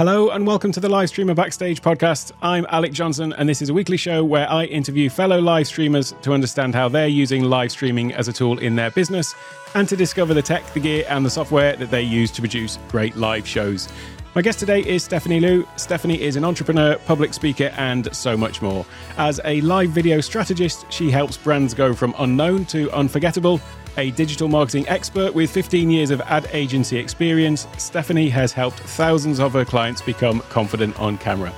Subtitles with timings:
[0.00, 2.32] Hello and welcome to the Live Streamer Backstage podcast.
[2.40, 6.14] I'm Alec Johnson, and this is a weekly show where I interview fellow live streamers
[6.22, 9.34] to understand how they're using live streaming as a tool in their business
[9.74, 12.78] and to discover the tech, the gear, and the software that they use to produce
[12.88, 13.90] great live shows.
[14.34, 15.68] My guest today is Stephanie Liu.
[15.76, 18.86] Stephanie is an entrepreneur, public speaker, and so much more.
[19.18, 23.60] As a live video strategist, she helps brands go from unknown to unforgettable
[23.96, 29.40] a digital marketing expert with 15 years of ad agency experience, Stephanie has helped thousands
[29.40, 31.52] of her clients become confident on camera.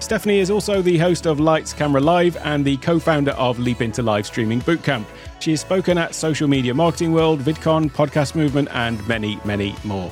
[0.00, 3.80] Stephanie is also the host of Lights Camera Live and the co founder of Leap
[3.80, 5.06] Into Live Streaming Bootcamp.
[5.40, 10.10] She has spoken at Social Media Marketing World, VidCon, Podcast Movement, and many, many more.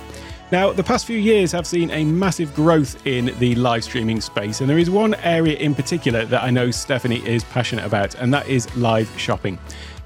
[0.52, 4.60] Now, the past few years have seen a massive growth in the live streaming space,
[4.60, 8.34] and there is one area in particular that I know Stephanie is passionate about, and
[8.34, 9.58] that is live shopping.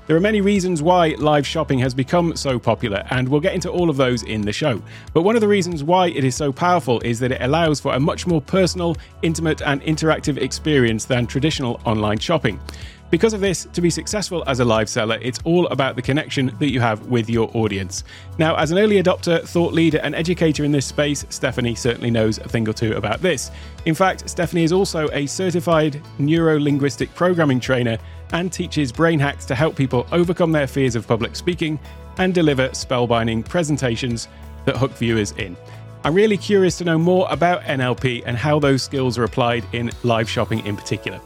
[0.07, 3.71] There are many reasons why live shopping has become so popular, and we'll get into
[3.71, 4.81] all of those in the show.
[5.13, 7.93] But one of the reasons why it is so powerful is that it allows for
[7.93, 12.61] a much more personal, intimate, and interactive experience than traditional online shopping.
[13.09, 16.53] Because of this, to be successful as a live seller, it's all about the connection
[16.59, 18.03] that you have with your audience.
[18.37, 22.39] Now, as an early adopter, thought leader, and educator in this space, Stephanie certainly knows
[22.39, 23.53] a thing or two about this.
[23.85, 27.97] In fact, Stephanie is also a certified neuro linguistic programming trainer
[28.33, 31.79] and teaches brain hacks to help people overcome their fears of public speaking
[32.19, 34.27] and deliver spellbinding presentations
[34.65, 35.57] that hook viewers in.
[36.03, 39.93] I'm really curious to know more about NLP and how those skills are applied in
[40.03, 41.21] live shopping in particular.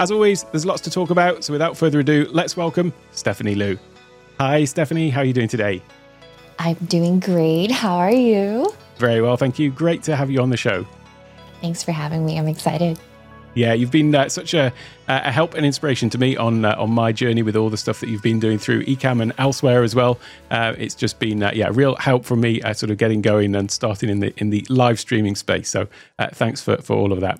[0.00, 3.78] As always, there's lots to talk about, so without further ado, let's welcome Stephanie Liu.
[4.38, 5.82] Hi, Stephanie, how are you doing today?
[6.58, 7.70] I'm doing great.
[7.70, 8.72] How are you?
[8.96, 9.70] Very well, thank you.
[9.70, 10.86] Great to have you on the show.
[11.60, 12.38] Thanks for having me.
[12.38, 12.98] I'm excited.
[13.52, 14.72] Yeah, you've been uh, such a,
[15.06, 18.00] a help and inspiration to me on uh, on my journey with all the stuff
[18.00, 20.18] that you've been doing through Ecamm and elsewhere as well.
[20.50, 23.54] Uh, it's just been uh, yeah, real help for me uh, sort of getting going
[23.54, 25.68] and starting in the in the live streaming space.
[25.68, 27.38] So uh, thanks for for all of that.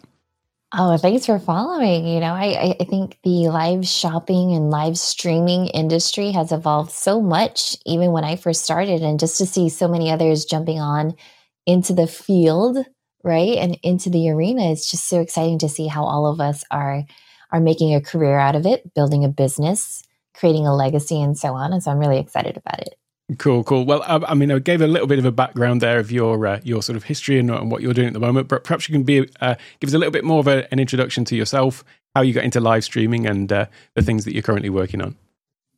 [0.73, 2.07] Oh, thanks for following.
[2.07, 7.21] You know, I, I think the live shopping and live streaming industry has evolved so
[7.21, 11.15] much, even when I first started, and just to see so many others jumping on
[11.67, 12.79] into the field
[13.25, 16.65] right and into the arena it's just so exciting to see how all of us
[16.73, 17.05] are
[17.53, 20.03] are making a career out of it building a business
[20.35, 22.97] creating a legacy and so on and so i'm really excited about it
[23.39, 23.85] Cool, cool.
[23.85, 26.47] Well, I, I, mean, I gave a little bit of a background there of your
[26.47, 28.89] uh, your sort of history and, and, what you're doing at the moment, but perhaps
[28.89, 31.37] you can be uh, give us a little bit more of a, an introduction to
[31.37, 35.01] yourself, how you got into live streaming, and uh, the things that you're currently working
[35.01, 35.17] on.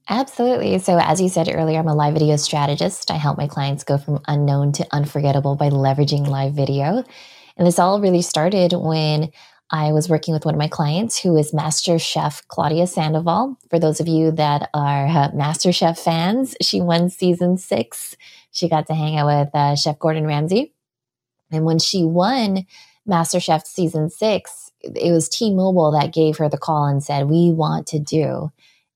[0.08, 0.78] Absolutely.
[0.78, 3.10] So, as you said earlier, I'm a live video strategist.
[3.10, 7.04] I help my clients go from unknown to unforgettable by leveraging live video.
[7.56, 9.30] And this all really started when
[9.72, 13.56] I was working with one of my clients who is MasterChef Claudia Sandoval.
[13.70, 18.14] For those of you that are uh, MasterChef fans, she won season six.
[18.50, 20.74] She got to hang out with uh, Chef Gordon Ramsay.
[21.50, 22.66] And when she won
[23.08, 27.50] MasterChef season six, it was T Mobile that gave her the call and said, We
[27.50, 28.52] want to do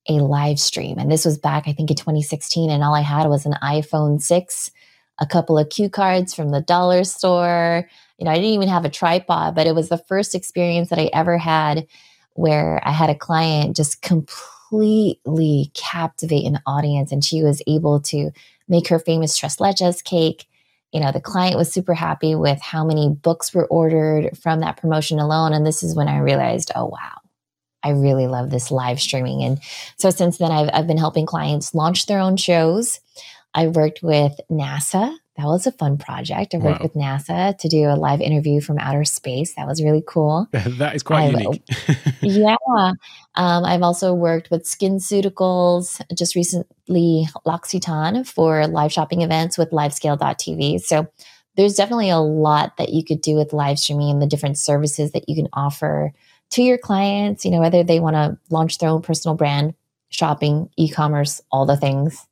[0.07, 0.99] a live stream.
[0.99, 2.69] And this was back, I think, in 2016.
[2.69, 4.71] And all I had was an iPhone 6,
[5.17, 8.85] a couple of cue cards from the dollar store, you know, I didn't even have
[8.85, 11.87] a tripod, but it was the first experience that I ever had
[12.33, 18.31] where I had a client just completely captivate an audience and she was able to
[18.67, 20.47] make her famous tres leches cake.
[20.91, 24.77] You know, the client was super happy with how many books were ordered from that
[24.77, 25.53] promotion alone.
[25.53, 27.17] And this is when I realized, oh, wow,
[27.83, 29.43] I really love this live streaming.
[29.43, 29.59] And
[29.97, 32.99] so since then, I've, I've been helping clients launch their own shows.
[33.53, 36.55] I worked with NASA that was a fun project.
[36.55, 36.83] I worked wow.
[36.83, 39.53] with NASA to do a live interview from outer space.
[39.53, 40.47] That was really cool.
[40.51, 41.63] that is quite I've, unique.
[42.21, 42.55] yeah.
[43.35, 50.81] Um, I've also worked with SkinCeuticals, just recently L'Occitane for live shopping events with livescale.tv.
[50.81, 51.07] So
[51.55, 55.11] there's definitely a lot that you could do with live streaming and the different services
[55.11, 56.13] that you can offer
[56.51, 59.73] to your clients, you know, whether they want to launch their own personal brand,
[60.09, 62.26] shopping, e commerce, all the things.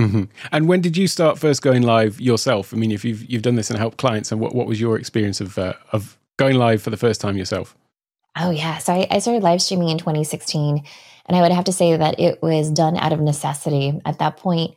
[0.00, 0.24] Mm-hmm.
[0.52, 2.72] And when did you start first going live yourself?
[2.72, 4.98] I mean, if you've you've done this and helped clients, and what, what was your
[4.98, 7.76] experience of uh, of going live for the first time yourself?
[8.38, 10.84] Oh yeah, so I, I started live streaming in 2016,
[11.26, 14.00] and I would have to say that it was done out of necessity.
[14.04, 14.74] At that point,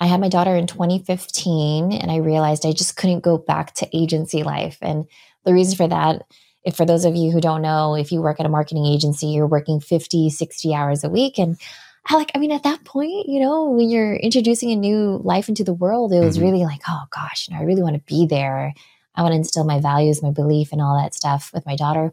[0.00, 3.96] I had my daughter in 2015, and I realized I just couldn't go back to
[3.96, 4.78] agency life.
[4.80, 5.06] And
[5.44, 6.22] the reason for that,
[6.64, 9.26] if for those of you who don't know, if you work at a marketing agency,
[9.26, 11.58] you're working 50, 60 hours a week, and
[12.08, 15.48] I like, I mean, at that point, you know, when you're introducing a new life
[15.48, 16.46] into the world, it was mm-hmm.
[16.46, 18.74] really like, oh gosh, you know, I really want to be there.
[19.14, 22.12] I want to instill my values, my belief, and all that stuff with my daughter.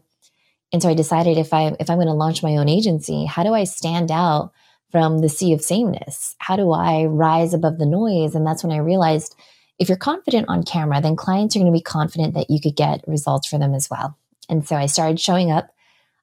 [0.72, 3.42] And so I decided if I if I'm going to launch my own agency, how
[3.42, 4.52] do I stand out
[4.92, 6.36] from the sea of sameness?
[6.38, 8.34] How do I rise above the noise?
[8.34, 9.34] And that's when I realized
[9.78, 12.76] if you're confident on camera, then clients are going to be confident that you could
[12.76, 14.16] get results for them as well.
[14.48, 15.70] And so I started showing up.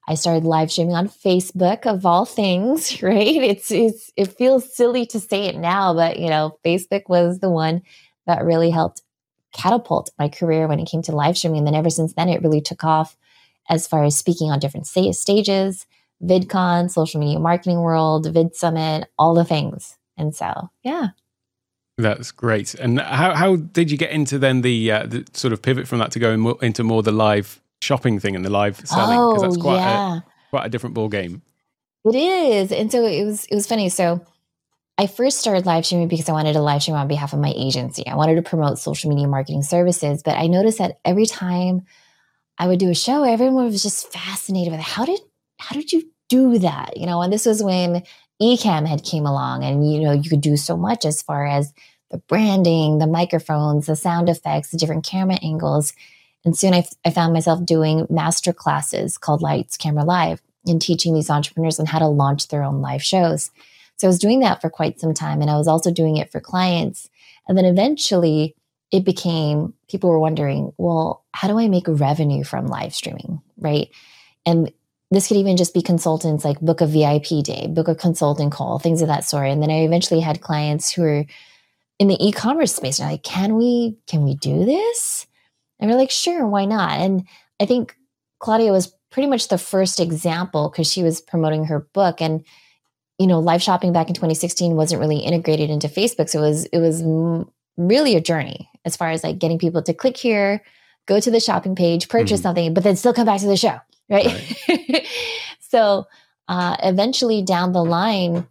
[0.08, 3.42] I started live streaming on Facebook of all things, right?
[3.42, 7.50] It's, it's it feels silly to say it now, but you know, Facebook was the
[7.50, 7.82] one
[8.26, 9.02] that really helped
[9.52, 11.58] catapult my career when it came to live streaming.
[11.58, 13.16] And then ever since then, it really took off
[13.68, 15.86] as far as speaking on different stages,
[16.22, 19.98] VidCon, social media marketing world, VidSummit, all the things.
[20.16, 21.08] And so, yeah.
[21.98, 22.74] That's great.
[22.74, 25.98] And how, how did you get into then the, uh, the sort of pivot from
[25.98, 29.16] that to go into more the live shopping thing and the live selling?
[29.16, 30.16] Because oh, that's quite yeah.
[30.16, 31.42] a quite a different ball game.
[32.04, 32.72] It is.
[32.72, 33.88] And so it was it was funny.
[33.88, 34.24] So
[34.96, 37.52] I first started live streaming because I wanted to live stream on behalf of my
[37.56, 38.06] agency.
[38.06, 41.82] I wanted to promote social media marketing services, but I noticed that every time
[42.58, 45.20] I would do a show, everyone was just fascinated with how did
[45.58, 46.96] how did you do that?
[46.96, 48.02] You know, and this was when
[48.42, 51.72] Ecamm had came along and you know, you could do so much as far as
[52.10, 55.92] the branding, the microphones, the sound effects, the different camera angles.
[56.44, 60.80] And soon I, f- I found myself doing master classes called Lights Camera Live and
[60.80, 63.50] teaching these entrepreneurs on how to launch their own live shows.
[63.96, 65.40] So I was doing that for quite some time.
[65.40, 67.10] And I was also doing it for clients.
[67.48, 68.54] And then eventually
[68.90, 73.40] it became people were wondering, well, how do I make revenue from live streaming?
[73.58, 73.90] Right.
[74.46, 74.72] And
[75.10, 78.78] this could even just be consultants like book a VIP day, book a consulting call,
[78.78, 79.48] things of that sort.
[79.48, 81.24] And then I eventually had clients who were
[81.98, 82.98] in the e-commerce space.
[82.98, 85.26] And like, can we can we do this?
[85.78, 86.98] And we're like, sure, why not?
[86.98, 87.26] And
[87.60, 87.96] I think
[88.40, 92.44] Claudia was pretty much the first example because she was promoting her book and
[93.18, 96.64] you know live shopping back in 2016 wasn't really integrated into facebook so it was
[96.66, 97.02] it was
[97.76, 100.62] really a journey as far as like getting people to click here
[101.06, 102.42] go to the shopping page purchase mm-hmm.
[102.42, 103.78] something but then still come back to the show
[104.08, 104.26] right,
[104.68, 105.06] right.
[105.60, 106.04] so
[106.48, 108.46] uh, eventually down the line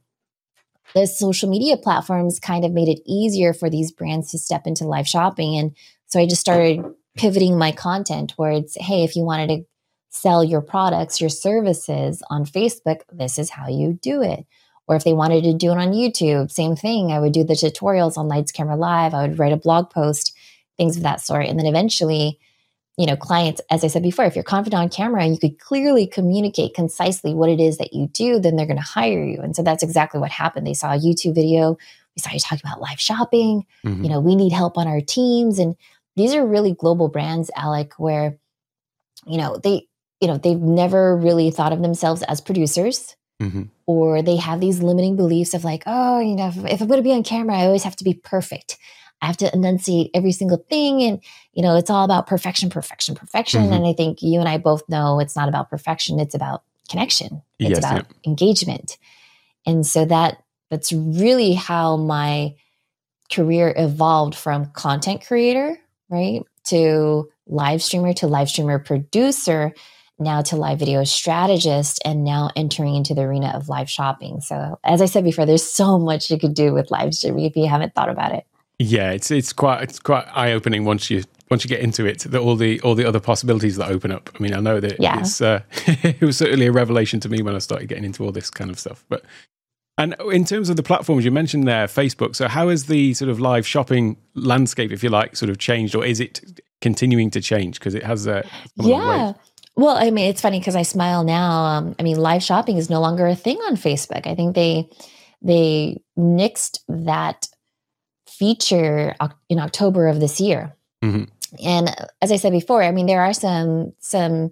[0.96, 4.86] the social media platforms kind of made it easier for these brands to step into
[4.86, 5.76] live shopping and
[6.08, 6.84] so i just started
[7.18, 9.66] pivoting my content towards hey if you wanted to
[10.10, 14.46] sell your products, your services on Facebook, this is how you do it.
[14.88, 17.12] Or if they wanted to do it on YouTube, same thing.
[17.12, 19.14] I would do the tutorials on Lights Camera Live.
[19.14, 20.36] I would write a blog post,
[20.78, 21.46] things of that sort.
[21.46, 22.40] And then eventually,
[22.98, 25.60] you know, clients, as I said before, if you're confident on camera and you could
[25.60, 29.42] clearly communicate concisely what it is that you do, then they're going to hire you.
[29.42, 30.66] And so that's exactly what happened.
[30.66, 31.78] They saw a YouTube video.
[32.16, 33.66] We saw you talking about live shopping.
[33.86, 34.04] Mm-hmm.
[34.04, 35.60] You know, we need help on our teams.
[35.60, 35.76] And
[36.18, 38.38] these are really global brands, Alec, where,
[39.26, 39.88] you know, they
[40.20, 43.16] you know, they've never really thought of themselves as producers.
[43.42, 43.64] Mm-hmm.
[43.86, 46.98] Or they have these limiting beliefs of like, oh, you know, if, if I'm going
[46.98, 48.78] to be on camera, I always have to be perfect.
[49.22, 51.04] I have to enunciate every single thing.
[51.04, 51.22] And,
[51.54, 53.66] you know, it's all about perfection, perfection, perfection.
[53.66, 53.74] Mm-hmm.
[53.74, 56.20] And I think you and I both know it's not about perfection.
[56.20, 57.44] It's about connection.
[57.60, 58.30] It's yes, about yeah.
[58.30, 58.98] engagement.
[59.68, 62.56] And so that that's really how my
[63.32, 65.78] career evolved from content creator,
[66.10, 66.42] right?
[66.66, 69.74] To live streamer to live streamer producer
[70.20, 74.42] now to live video strategist and now entering into the arena of live shopping.
[74.42, 77.56] So as I said before, there's so much you could do with live streaming if
[77.56, 78.46] you haven't thought about it.
[78.80, 82.20] Yeah, it's it's quite it's quite eye opening once you once you get into it.
[82.20, 84.30] The, all the all the other possibilities that open up.
[84.36, 85.20] I mean, I know that yeah.
[85.20, 88.32] it's uh, it was certainly a revelation to me when I started getting into all
[88.32, 89.04] this kind of stuff.
[89.10, 89.24] But
[89.98, 92.36] and in terms of the platforms you mentioned there, Facebook.
[92.36, 95.96] So how has the sort of live shopping landscape, if you like, sort of changed,
[95.96, 98.46] or is it continuing to change because it has a
[98.76, 99.34] yeah.
[99.76, 101.66] Well, I mean, it's funny because I smile now.
[101.66, 104.26] Um, I mean, live shopping is no longer a thing on Facebook.
[104.26, 104.90] I think they
[105.42, 107.48] they nixed that
[108.28, 109.16] feature
[109.50, 110.76] in October of this year.
[111.04, 111.24] Mm-hmm.
[111.64, 114.52] And as I said before, I mean, there are some some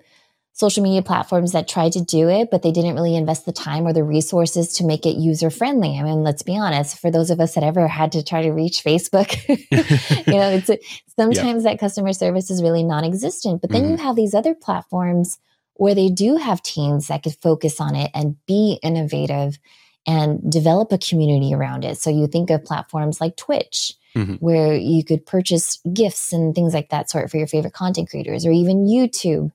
[0.55, 3.85] social media platforms that tried to do it, but they didn't really invest the time
[3.85, 5.99] or the resources to make it user friendly.
[5.99, 8.51] I mean, let's be honest, for those of us that ever had to try to
[8.51, 10.71] reach Facebook, you know, it's
[11.17, 11.71] sometimes yeah.
[11.71, 13.59] that customer service is really non existent.
[13.59, 13.91] But then mm-hmm.
[13.91, 15.39] you have these other platforms
[15.73, 19.59] where they do have teams that could focus on it and be innovative
[20.07, 21.97] and develop a community around it.
[21.97, 23.93] So you think of platforms like Twitch.
[24.15, 24.35] Mm-hmm.
[24.35, 28.45] Where you could purchase gifts and things like that sort for your favorite content creators,
[28.45, 29.51] or even YouTube,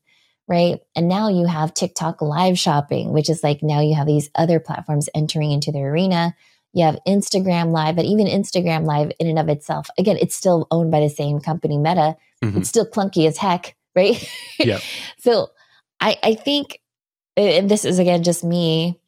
[0.50, 0.80] right?
[0.97, 4.59] And now you have TikTok live shopping, which is like now you have these other
[4.59, 6.35] platforms entering into the arena.
[6.73, 10.66] You have Instagram live, but even Instagram live in and of itself, again, it's still
[10.73, 12.16] owned by the same company, Meta.
[12.42, 12.59] Mm-hmm.
[12.59, 14.28] It's still clunky as heck, right?
[14.59, 14.80] Yeah.
[15.19, 15.50] so
[16.00, 16.80] I, I think,
[17.37, 18.99] and this is again just me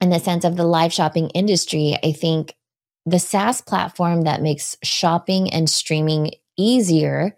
[0.00, 2.54] in the sense of the live shopping industry, I think
[3.06, 7.36] the SaaS platform that makes shopping and streaming easier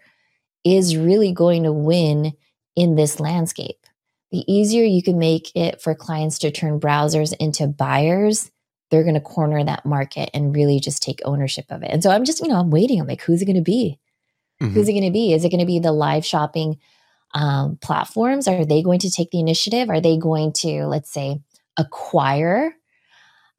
[0.63, 2.33] is really going to win
[2.75, 3.77] in this landscape.
[4.31, 8.51] The easier you can make it for clients to turn browsers into buyers,
[8.89, 11.89] they're going to corner that market and really just take ownership of it.
[11.91, 12.99] And so I'm just, you know, I'm waiting.
[12.99, 13.99] I'm like, who's it going to be?
[14.61, 14.73] Mm-hmm.
[14.73, 15.33] Who's it going to be?
[15.33, 16.79] Is it going to be the live shopping
[17.33, 18.47] um, platforms?
[18.47, 19.89] Are they going to take the initiative?
[19.89, 21.41] Are they going to, let's say,
[21.77, 22.75] acquire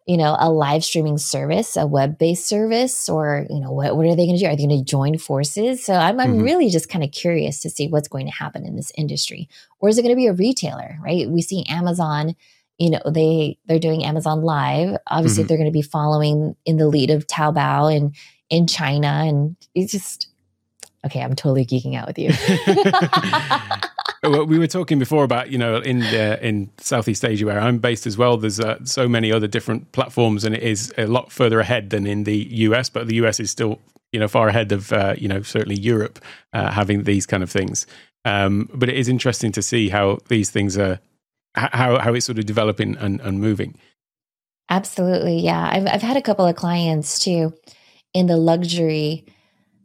[0.06, 4.04] you know, a live streaming service, a web based service, or, you know, what, what
[4.04, 4.46] are they going to do?
[4.46, 5.84] Are they going to join forces?
[5.84, 6.42] So I'm, I'm mm-hmm.
[6.42, 9.48] really just kind of curious to see what's going to happen in this industry.
[9.80, 11.28] Or is it going to be a retailer, right?
[11.28, 12.36] We see Amazon,
[12.78, 14.98] you know, they, they're doing Amazon live.
[15.06, 15.48] Obviously, mm-hmm.
[15.48, 18.14] they're going to be following in the lead of Taobao and
[18.50, 19.08] in China.
[19.08, 20.28] And it's just,
[21.06, 22.30] okay, I'm totally geeking out with you.
[24.28, 28.06] we were talking before about you know in the, in Southeast Asia where I'm based
[28.06, 28.36] as well.
[28.36, 32.06] There's uh, so many other different platforms, and it is a lot further ahead than
[32.06, 32.88] in the US.
[32.88, 33.78] But the US is still
[34.12, 36.18] you know far ahead of uh, you know certainly Europe
[36.52, 37.86] uh, having these kind of things.
[38.24, 41.00] Um, but it is interesting to see how these things are
[41.54, 43.76] how how it's sort of developing and, and moving.
[44.70, 45.68] Absolutely, yeah.
[45.70, 47.54] I've I've had a couple of clients too
[48.12, 49.26] in the luxury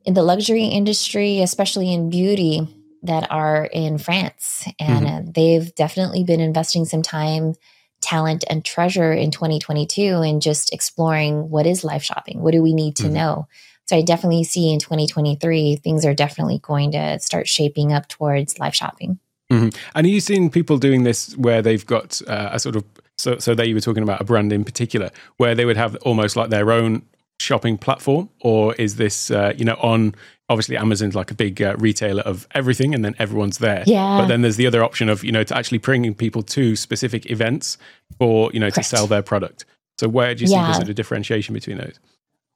[0.05, 2.67] in the luxury industry, especially in beauty
[3.03, 4.67] that are in France.
[4.79, 5.29] And mm-hmm.
[5.29, 7.55] uh, they've definitely been investing some time,
[8.01, 12.41] talent, and treasure in 2022 in just exploring what is live shopping?
[12.41, 13.13] What do we need to mm-hmm.
[13.13, 13.47] know?
[13.85, 18.59] So I definitely see in 2023, things are definitely going to start shaping up towards
[18.59, 19.19] live shopping.
[19.51, 19.69] Mm-hmm.
[19.95, 22.83] And are you seeing people doing this where they've got uh, a sort of
[23.17, 25.95] so so that you were talking about a brand in particular where they would have
[25.97, 27.01] almost like their own
[27.39, 30.13] shopping platform, or is this uh, you know on
[30.49, 33.83] obviously Amazon's like a big uh, retailer of everything, and then everyone's there.
[33.85, 34.19] Yeah.
[34.19, 37.29] But then there's the other option of you know to actually bringing people to specific
[37.29, 37.77] events
[38.17, 38.89] for you know Correct.
[38.89, 39.65] to sell their product.
[39.97, 40.65] So where do you yeah.
[40.65, 41.99] see the sort of differentiation between those?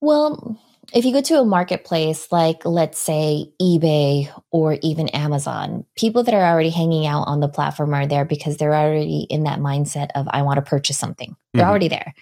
[0.01, 0.59] Well,
[0.93, 6.33] if you go to a marketplace like let's say eBay or even Amazon, people that
[6.33, 10.09] are already hanging out on the platform are there because they're already in that mindset
[10.15, 11.35] of I want to purchase something.
[11.53, 11.69] They're mm-hmm.
[11.69, 12.13] already there.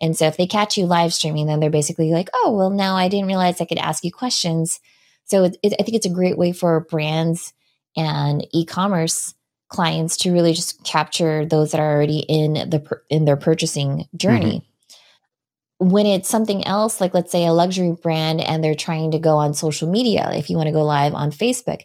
[0.00, 2.96] And so if they catch you live streaming, then they're basically like, oh, well, now
[2.96, 4.80] I didn't realize I could ask you questions.
[5.30, 7.52] So it, it, I think it's a great way for brands
[7.96, 9.34] and e-commerce
[9.68, 14.64] clients to really just capture those that are already in the in their purchasing journey.
[15.78, 15.88] Mm-hmm.
[15.88, 19.36] When it's something else, like let's say a luxury brand and they're trying to go
[19.36, 21.82] on social media, if you want to go live on Facebook,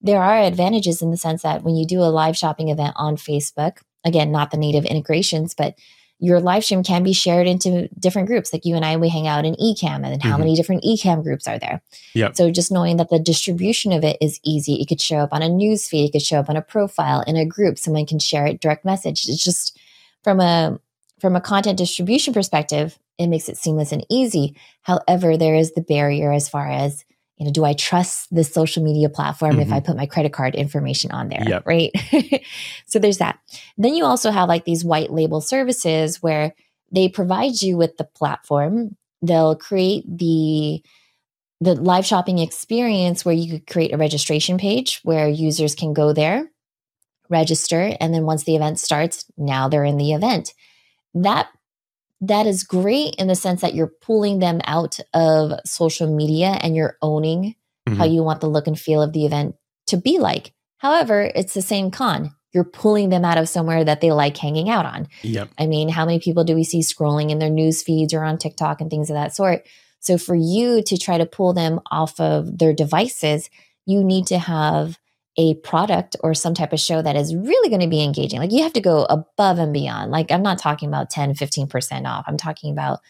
[0.00, 3.16] there are advantages in the sense that when you do a live shopping event on
[3.16, 5.78] Facebook, again, not the native integrations, but
[6.18, 8.52] your live stream can be shared into different groups.
[8.52, 10.40] Like you and I, we hang out in Ecamm, and then how mm-hmm.
[10.40, 11.82] many different Ecamm groups are there?
[12.14, 12.32] Yeah.
[12.32, 14.80] So just knowing that the distribution of it is easy.
[14.80, 16.08] It could show up on a news feed.
[16.08, 17.78] It could show up on a profile in a group.
[17.78, 19.28] Someone can share it direct message.
[19.28, 19.78] It's just
[20.22, 20.80] from a
[21.20, 24.54] from a content distribution perspective, it makes it seamless and easy.
[24.82, 27.05] However, there is the barrier as far as
[27.36, 29.60] you know, do I trust this social media platform mm-hmm.
[29.60, 29.86] if I mm-hmm.
[29.86, 31.42] put my credit card information on there?
[31.46, 31.66] Yep.
[31.66, 31.90] Right.
[32.86, 33.38] so there's that.
[33.76, 36.54] Then you also have like these white label services where
[36.90, 38.96] they provide you with the platform.
[39.22, 40.82] They'll create the
[41.60, 46.12] the live shopping experience where you could create a registration page where users can go
[46.12, 46.50] there,
[47.30, 50.52] register, and then once the event starts, now they're in the event.
[51.14, 51.48] That
[52.20, 56.74] that is great in the sense that you're pulling them out of social media and
[56.74, 57.54] you're owning
[57.86, 57.98] mm-hmm.
[57.98, 59.54] how you want the look and feel of the event
[59.86, 60.52] to be like.
[60.78, 62.32] However, it's the same con.
[62.52, 65.08] You're pulling them out of somewhere that they like hanging out on.
[65.22, 65.50] Yep.
[65.58, 68.38] I mean, how many people do we see scrolling in their news feeds or on
[68.38, 69.66] TikTok and things of that sort?
[70.00, 73.50] So for you to try to pull them off of their devices,
[73.84, 74.98] you need to have
[75.38, 78.40] a product or some type of show that is really going to be engaging.
[78.40, 80.10] Like you have to go above and beyond.
[80.10, 82.24] Like I'm not talking about 10, 15% off.
[82.26, 83.00] I'm talking about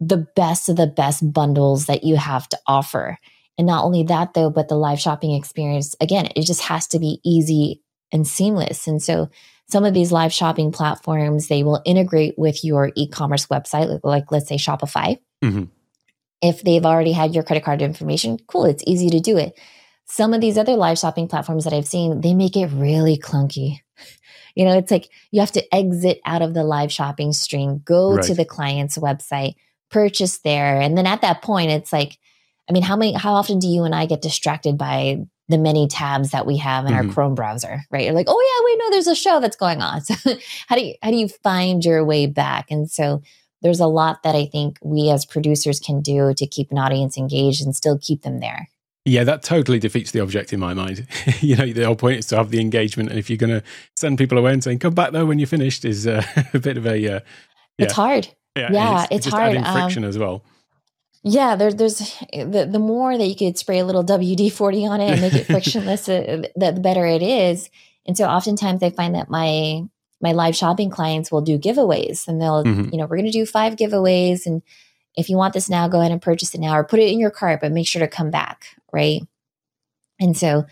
[0.00, 3.18] the best of the best bundles that you have to offer.
[3.58, 6.98] And not only that though, but the live shopping experience, again, it just has to
[6.98, 8.86] be easy and seamless.
[8.86, 9.28] And so
[9.68, 14.32] some of these live shopping platforms, they will integrate with your e-commerce website, like, like
[14.32, 15.18] let's say Shopify.
[15.44, 15.64] Mm-hmm.
[16.40, 19.58] If they've already had your credit card information, cool, it's easy to do it
[20.08, 23.80] some of these other live shopping platforms that I've seen, they make it really clunky.
[24.54, 28.14] You know, it's like you have to exit out of the live shopping stream, go
[28.14, 28.24] right.
[28.24, 29.54] to the client's website,
[29.90, 30.80] purchase there.
[30.80, 32.18] And then at that point, it's like,
[32.68, 35.86] I mean, how many, how often do you and I get distracted by the many
[35.88, 37.08] tabs that we have in mm-hmm.
[37.08, 38.04] our Chrome browser, right?
[38.04, 40.00] You're like, oh yeah, wait, no, there's a show that's going on.
[40.08, 40.14] So
[40.66, 42.70] how do you, how do you find your way back?
[42.70, 43.22] And so
[43.62, 47.16] there's a lot that I think we as producers can do to keep an audience
[47.16, 48.68] engaged and still keep them there.
[49.08, 51.06] Yeah, that totally defeats the object in my mind.
[51.40, 53.62] you know, the whole point is to have the engagement, and if you're going to
[53.96, 56.22] send people away and saying "come back though when you're finished," is uh,
[56.54, 56.90] a bit of a.
[56.90, 57.20] Uh,
[57.78, 57.84] yeah.
[57.84, 58.28] It's hard.
[58.56, 59.56] Yeah, yeah it's, it's hard.
[59.56, 60.44] Adding friction um, as well.
[61.22, 61.98] Yeah, there, there's
[62.32, 65.34] the the more that you could spray a little WD forty on it and make
[65.34, 67.70] it frictionless, uh, the, the better it is.
[68.06, 69.82] And so, oftentimes, I find that my
[70.20, 72.90] my live shopping clients will do giveaways and they'll, Mhm.
[72.92, 74.46] you know, we're going to do five giveaways.
[74.46, 74.62] And
[75.16, 77.18] if you want this now, go ahead and purchase it now or put it in
[77.18, 78.66] your cart, but make sure to come back.
[78.92, 79.22] Right.
[80.20, 80.64] And so,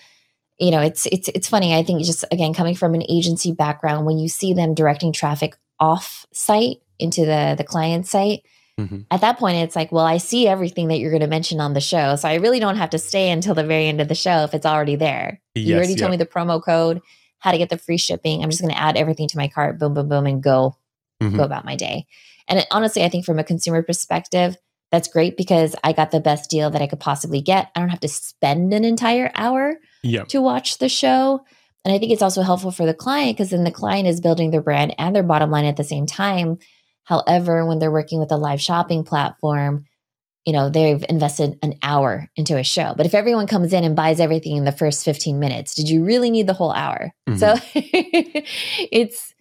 [0.59, 1.75] you know, it's, it's, it's funny.
[1.75, 5.57] I think just again, coming from an agency background, when you see them directing traffic
[5.81, 8.43] off site into the, the client site,
[8.79, 9.07] Mhm.
[9.11, 11.73] at that point, it's like, well, I see everything that you're going to mention on
[11.73, 12.15] the show.
[12.17, 14.53] So I really don't have to stay until the very end of the show if
[14.53, 15.41] it's already there.
[15.55, 15.97] you already yeah.
[15.97, 17.01] told me the promo code,
[17.39, 18.43] how to get the free shipping.
[18.45, 20.77] I'm just going to add everything to my cart, boom, boom, boom, and go
[21.23, 21.39] Mhm.
[21.39, 22.07] go about my day.
[22.49, 24.57] And it, honestly, I think from a consumer perspective,
[24.93, 27.71] that's great because I got the best deal that I could possibly get.
[27.75, 30.25] I don't have to spend an entire hour Yeah.
[30.25, 31.41] to watch the show.
[31.85, 34.51] And I think it's also helpful for the client because then the client is building
[34.51, 36.59] their brand and their bottom line at the same time.
[37.05, 39.85] However, when they're working with a live shopping platform,
[40.45, 42.95] you know, they've invested an hour into a show.
[42.97, 46.05] But if everyone comes in and buys everything in the first 15 minutes, did you
[46.05, 47.13] really need the whole hour?
[47.29, 47.39] Mhm.
[47.39, 47.55] So
[48.93, 49.35] it's,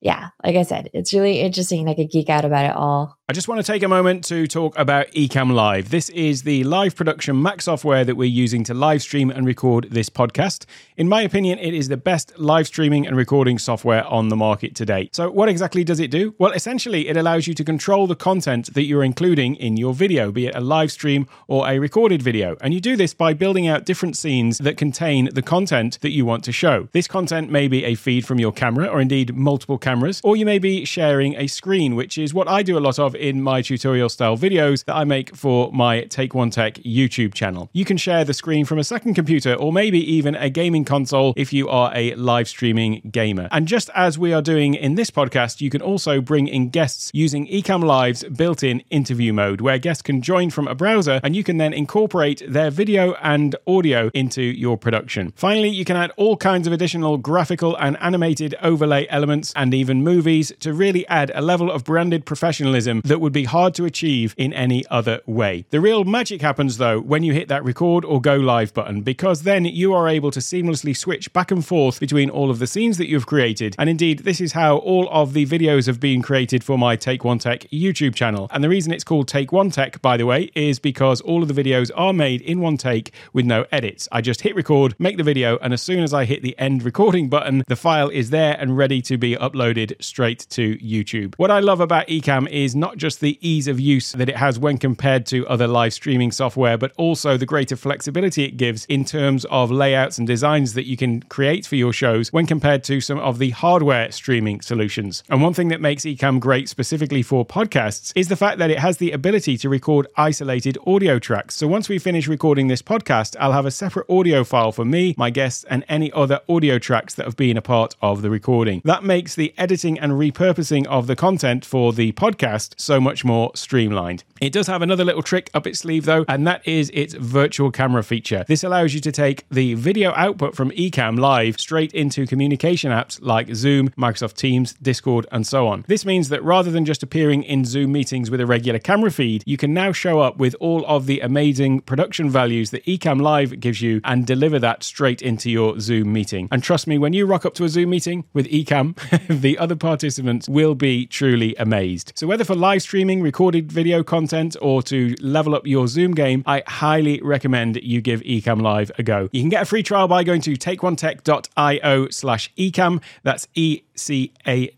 [0.00, 1.88] yeah, like I said, it's really interesting.
[1.88, 3.18] I could geek out about it all.
[3.30, 5.90] I just want to take a moment to talk about Ecamm Live.
[5.90, 9.86] This is the live production Mac software that we're using to live stream and record
[9.92, 10.64] this podcast.
[10.96, 14.74] In my opinion, it is the best live streaming and recording software on the market
[14.74, 15.10] today.
[15.12, 16.34] So, what exactly does it do?
[16.38, 20.32] Well, essentially, it allows you to control the content that you're including in your video,
[20.32, 22.56] be it a live stream or a recorded video.
[22.60, 26.24] And you do this by building out different scenes that contain the content that you
[26.24, 26.88] want to show.
[26.90, 29.89] This content may be a feed from your camera or indeed multiple cameras,
[30.22, 33.14] or you may be sharing a screen, which is what I do a lot of
[33.16, 37.68] in my tutorial style videos that I make for my Take One Tech YouTube channel.
[37.72, 41.34] You can share the screen from a second computer or maybe even a gaming console
[41.36, 43.48] if you are a live streaming gamer.
[43.50, 47.10] And just as we are doing in this podcast, you can also bring in guests
[47.12, 51.34] using Ecamm Live's built in interview mode, where guests can join from a browser and
[51.34, 55.32] you can then incorporate their video and audio into your production.
[55.36, 60.04] Finally, you can add all kinds of additional graphical and animated overlay elements and even
[60.04, 64.34] movies to really add a level of branded professionalism that would be hard to achieve
[64.36, 65.64] in any other way.
[65.70, 69.42] The real magic happens though when you hit that record or go live button, because
[69.42, 72.98] then you are able to seamlessly switch back and forth between all of the scenes
[72.98, 73.74] that you've created.
[73.78, 77.24] And indeed, this is how all of the videos have been created for my Take
[77.24, 78.48] One Tech YouTube channel.
[78.50, 81.48] And the reason it's called Take One Tech, by the way, is because all of
[81.48, 84.08] the videos are made in one take with no edits.
[84.12, 86.82] I just hit record, make the video, and as soon as I hit the end
[86.82, 89.69] recording button, the file is there and ready to be uploaded
[90.00, 91.34] straight to YouTube.
[91.36, 94.58] What I love about Ecamm is not just the ease of use that it has
[94.58, 99.04] when compared to other live streaming software, but also the greater flexibility it gives in
[99.04, 103.00] terms of layouts and designs that you can create for your shows when compared to
[103.00, 105.22] some of the hardware streaming solutions.
[105.28, 108.78] And one thing that makes Ecamm great specifically for podcasts is the fact that it
[108.78, 111.54] has the ability to record isolated audio tracks.
[111.56, 115.14] So once we finish recording this podcast, I'll have a separate audio file for me,
[115.16, 118.82] my guests, and any other audio tracks that have been a part of the recording.
[118.84, 123.52] That makes the editing and repurposing of the content for the podcast so much more
[123.54, 124.24] streamlined.
[124.40, 127.70] It does have another little trick up its sleeve though, and that is its virtual
[127.70, 128.44] camera feature.
[128.48, 133.18] This allows you to take the video output from Ecamm Live straight into communication apps
[133.20, 135.84] like Zoom, Microsoft Teams, Discord, and so on.
[135.88, 139.42] This means that rather than just appearing in Zoom meetings with a regular camera feed,
[139.46, 143.60] you can now show up with all of the amazing production values that Ecamm Live
[143.60, 146.48] gives you and deliver that straight into your Zoom meeting.
[146.50, 148.96] And trust me, when you rock up to a Zoom meeting with Ecamm,
[149.40, 152.12] the other participants will be truly amazed.
[152.14, 156.42] So whether for live streaming, recorded video content, or to level up your Zoom game,
[156.46, 159.28] I highly recommend you give Ecamm Live a go.
[159.32, 163.02] You can get a free trial by going to takeonetech.io slash ecamm.
[163.22, 164.70] That's E C A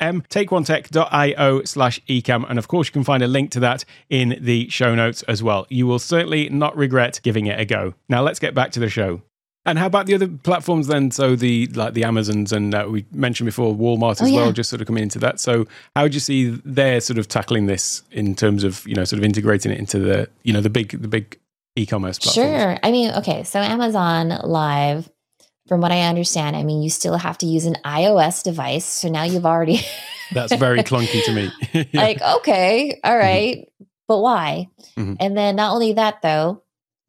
[0.00, 0.22] M.
[0.22, 2.44] Takeonetech.io slash ecamm.
[2.48, 5.42] And of course, you can find a link to that in the show notes as
[5.42, 5.66] well.
[5.68, 7.94] You will certainly not regret giving it a go.
[8.08, 9.22] Now, let's get back to the show.
[9.70, 11.10] And how about the other platforms then?
[11.10, 14.52] So the like the Amazons and uh, we mentioned before Walmart as Oh, well, yeah.
[14.52, 15.40] just sort of coming into that.
[15.40, 19.04] So how do you see they're sort of tackling this in terms of you know
[19.04, 21.38] sort of integrating it into the you know the big the big
[21.76, 22.50] e-commerce platforms?
[22.50, 22.76] Sure.
[22.82, 23.44] I mean, okay.
[23.44, 25.08] So Amazon Live,
[25.68, 28.84] from what I understand, I mean, you still have to use an iOS device.
[28.86, 29.80] So now you've already
[30.32, 31.88] That's very clunky to me.
[31.94, 33.68] like, okay, all right,
[34.08, 34.68] but why?
[34.96, 35.16] Mhm.
[35.20, 36.62] And then not only that, though,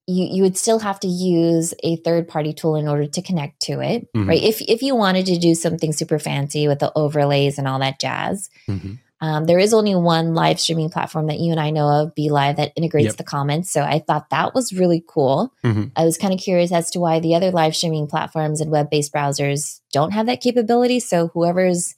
[0.08, 3.60] you you would still have to use a third party tool in order to connect
[3.62, 4.28] to it, Mhm.
[4.28, 4.42] right?
[4.42, 8.00] If if you wanted to do something super fancy with the overlays and all that
[8.00, 8.50] jazz.
[8.68, 9.00] Mhm.
[9.24, 12.56] Um, there is only one live streaming platform that you and I know of, BeLive,
[12.56, 13.18] that integrates Yep.
[13.18, 13.70] the comments.
[13.70, 15.54] So I thought that was really cool.
[15.64, 15.92] Mhm.
[15.96, 18.90] I was kind of curious as to why the other live streaming platforms and web
[18.90, 21.00] based browsers don't have that capability.
[21.00, 21.94] So whoever's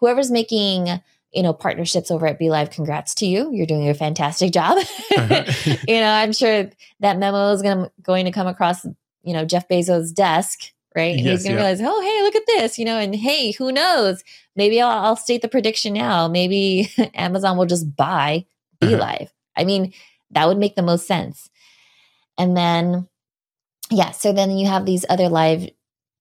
[0.00, 1.00] whoever's making
[1.32, 3.50] you know partnerships over at BeLive, congrats to you.
[3.52, 4.78] You're doing a fantastic job.
[5.10, 8.84] you know, I'm sure that memo is going going to come across
[9.22, 11.16] you know Jeff Bezos' desk right?
[11.16, 11.68] And Yes, he's going to yeah.
[11.68, 14.24] realize, oh, hey, look at this, you know, and hey, who knows?
[14.56, 16.26] Maybe I'll, I'll state the prediction now.
[16.28, 18.46] Maybe Amazon will just buy
[18.80, 18.98] Be Uh-huh.
[18.98, 19.32] Live.
[19.56, 19.92] I mean,
[20.30, 21.50] that would make the most sense.
[22.36, 23.08] And then,
[23.90, 25.68] yeah, so then you have these other live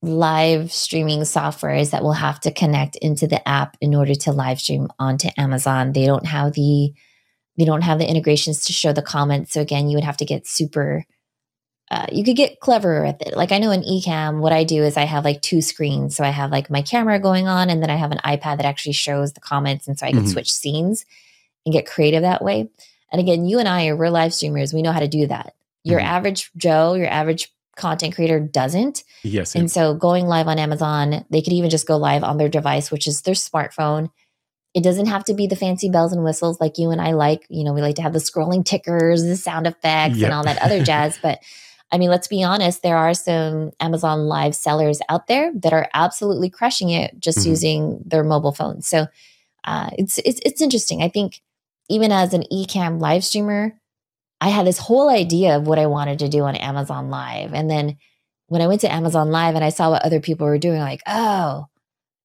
[0.01, 4.59] live streaming softwares that will have to connect into the app in order to live
[4.59, 5.91] stream onto Amazon.
[5.93, 6.93] They don't have the
[7.57, 9.51] they don't have the integrations to show the comments.
[9.53, 11.05] So again, you would have to get super
[11.89, 13.37] uh, you could get cleverer with it.
[13.37, 16.17] Like I know in Ecamm, what I do is I have like two screens.
[16.17, 18.65] So I have like my camera going on, and then I have an iPad that
[18.65, 20.33] actually shows the comments, and so I can Mhm.
[20.33, 21.05] switch scenes
[21.65, 22.69] and get creative that way.
[23.11, 24.73] And again, you and I are we're live streamers.
[24.73, 25.53] We know how to do that.
[25.85, 26.05] Your Mhm.
[26.05, 29.03] average Joe, your average content creator doesn't.
[29.23, 29.55] Yes.
[29.55, 32.91] And so going live on Amazon, they could even just go live on their device,
[32.91, 34.09] which is their smartphone.
[34.73, 37.45] It doesn't have to be the fancy bells and whistles like you and I like.
[37.49, 40.25] You know, we like to have the scrolling tickers, the sound effects, Yep.
[40.25, 41.17] and all that other jazz.
[41.21, 41.39] But
[41.91, 45.87] I mean, let's be honest, there are some Amazon live sellers out there that are
[45.93, 47.45] absolutely crushing it just Mhm.
[47.45, 48.87] using their mobile phones.
[48.87, 49.07] So
[49.63, 51.01] uh, it's, it's it's interesting.
[51.01, 51.41] I think
[51.89, 53.79] even as an Ecamm live streamer,
[54.39, 57.53] I had this whole idea of what I wanted to do on Amazon Live.
[57.53, 57.97] And then
[58.47, 61.01] when I went to Amazon Live and I saw what other people were doing, like,
[61.07, 61.65] oh,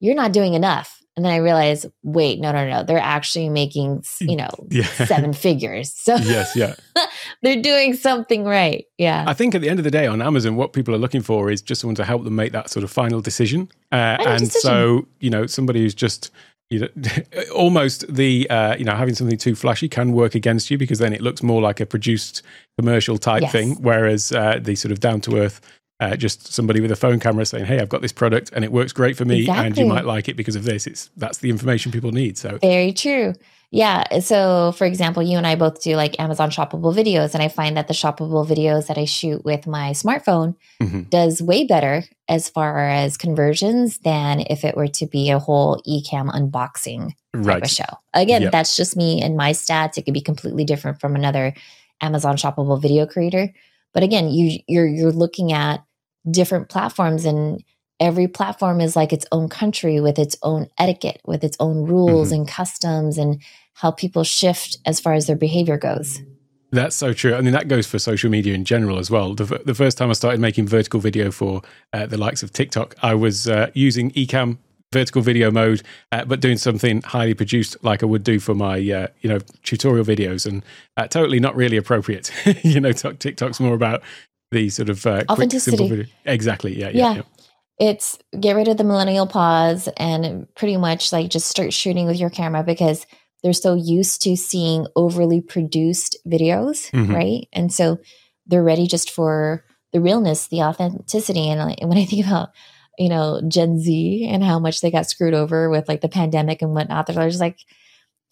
[0.01, 0.99] you're not doing enough.
[1.15, 2.85] And then I realized, wait, no, no, no.
[2.85, 4.85] They're actually making, you know, yeah.
[5.07, 5.93] seven figures.
[6.03, 6.57] So yes.
[6.57, 6.75] Yeah.
[7.43, 8.87] they're doing something right.
[8.99, 9.25] Yeah.
[9.27, 11.51] I think at the end of the day on Amazon, what people are looking for
[11.51, 13.69] is just someone to help them make that sort of final decision.
[13.93, 14.61] Uh, and decision.
[14.61, 16.31] so, you know, somebody who's just,
[16.73, 16.89] you know,
[17.55, 21.13] almost the, uh, you know, having something too flashy can work against you because then
[21.13, 22.43] it looks more like a produced
[22.79, 23.53] commercial type Yes.
[23.53, 23.75] thing.
[23.83, 25.61] Whereas uh, the sort of down to earth,
[26.01, 28.73] uh, just somebody with a phone camera saying, "Hey, I've got this product and it
[28.73, 31.51] works great for me, and you might like it because of this." It's that's the
[31.51, 32.37] information people need.
[32.39, 33.35] So, Very true.
[33.75, 34.19] Yeah.
[34.21, 37.75] So, for example, you and I both do like Amazon shoppable videos, and I find
[37.79, 41.09] that the shoppable videos that I shoot with my smartphone Mhm.
[41.09, 45.81] does way better as far as conversions than if it were to be a whole
[45.89, 47.85] Ecamm unboxing type right, of show.
[48.13, 48.53] Again, Yep.
[48.53, 49.97] that's just me and my stats.
[49.97, 51.55] It could be completely different from another
[52.03, 53.53] Amazon shoppable video creator.
[53.95, 55.83] But again, you you're you're looking at
[56.31, 57.65] different platforms and
[58.01, 62.29] every platform is like its own country with its own etiquette, with its own rules
[62.29, 62.35] Mm-hmm.
[62.41, 63.41] and customs and
[63.75, 66.21] how people shift as far as their behavior goes.
[66.73, 67.35] That's so true.
[67.35, 69.35] I mean, that goes for social media in general as well.
[69.35, 71.61] The, the first time I started making vertical video for
[71.93, 74.57] uh, the likes of TikTok, I was uh, using Ecamm
[74.91, 75.83] vertical video mode,
[76.13, 79.39] uh, but doing something highly produced like I would do for my, uh, you know,
[79.65, 80.65] tutorial videos, and
[80.97, 82.31] uh, totally not really appropriate.
[82.63, 84.03] you know, TikTok's more about
[84.51, 85.77] the sort of uh, quick, Authenticity.
[85.77, 86.13] simple video.
[86.25, 86.79] Exactly.
[86.79, 86.89] Yeah.
[86.89, 86.95] Yeah.
[86.95, 87.15] Yeah.
[87.15, 87.23] yeah.
[87.79, 92.17] It's get rid of the millennial pause and pretty much like just start shooting with
[92.17, 93.07] your camera because
[93.43, 97.13] they're so used to seeing overly produced videos, Mhm.
[97.15, 97.49] right?
[97.53, 97.99] And so
[98.47, 101.49] they're ready just for the realness, the authenticity.
[101.51, 102.51] And, like, when I think about,
[102.99, 106.63] you know, Gen Z and how much they got screwed over with like the pandemic
[106.63, 107.59] and whatnot, they're just like,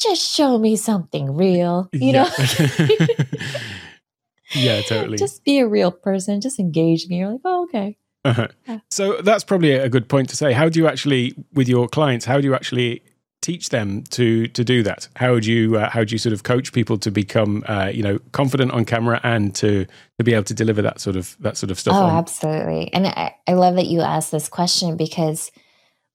[0.01, 2.29] just show me something real, you know?
[2.39, 3.07] Yeah.
[4.55, 5.19] yeah, totally.
[5.19, 7.19] just be a real person, just engage me.
[7.19, 7.97] You're like, oh, okay.
[8.25, 8.49] Uh-huh.
[8.67, 8.79] Yeah.
[8.91, 10.53] So that's probably a good point to say.
[10.53, 13.03] How do you actually, with your clients, how do you actually
[13.41, 15.09] teach them to to do that?
[15.17, 18.03] How do you uh, how do you sort of coach people to become uh, you
[18.03, 19.87] know confident on camera and to
[20.19, 21.95] to be able to deliver that sort of that sort of stuff?
[21.95, 22.17] Oh, on?
[22.17, 22.93] absolutely.
[22.93, 25.51] And I, I love that you asked this question because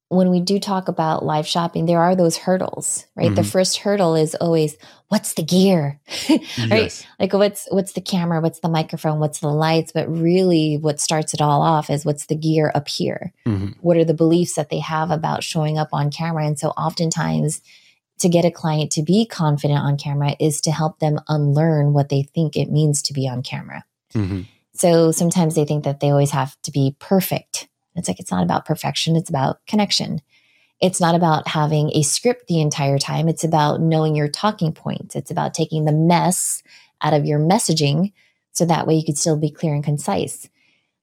[0.10, 3.34] when we do talk about live shopping, there are those hurdles, right?
[3.34, 3.52] The Mhm.
[3.52, 4.78] first hurdle is always
[5.10, 6.00] what's the gear?
[6.30, 6.42] right?
[6.70, 7.04] Yes.
[7.20, 9.92] Like what's what's the camera, what's the microphone, what's the lights?
[9.92, 13.34] But really what starts it all off is what's the gear up here?
[13.48, 13.76] Mhm.
[13.82, 16.46] What are the beliefs that they have about showing up on camera?
[16.46, 17.62] And so oftentimes
[18.20, 22.10] to get a client to be confident on camera is to help them unlearn what
[22.10, 23.84] they think it means to be on camera.
[24.14, 24.46] Mhm.
[24.74, 27.68] So sometimes they think that they always have to be perfect.
[27.96, 30.22] It's like it's not about perfection, it's about connection.
[30.82, 33.30] It's not about having a script the entire time.
[33.30, 35.16] It's about knowing your talking points.
[35.16, 36.62] It's about taking the mess
[37.02, 38.12] out of your messaging
[38.52, 40.50] so that way you could still be clear and concise.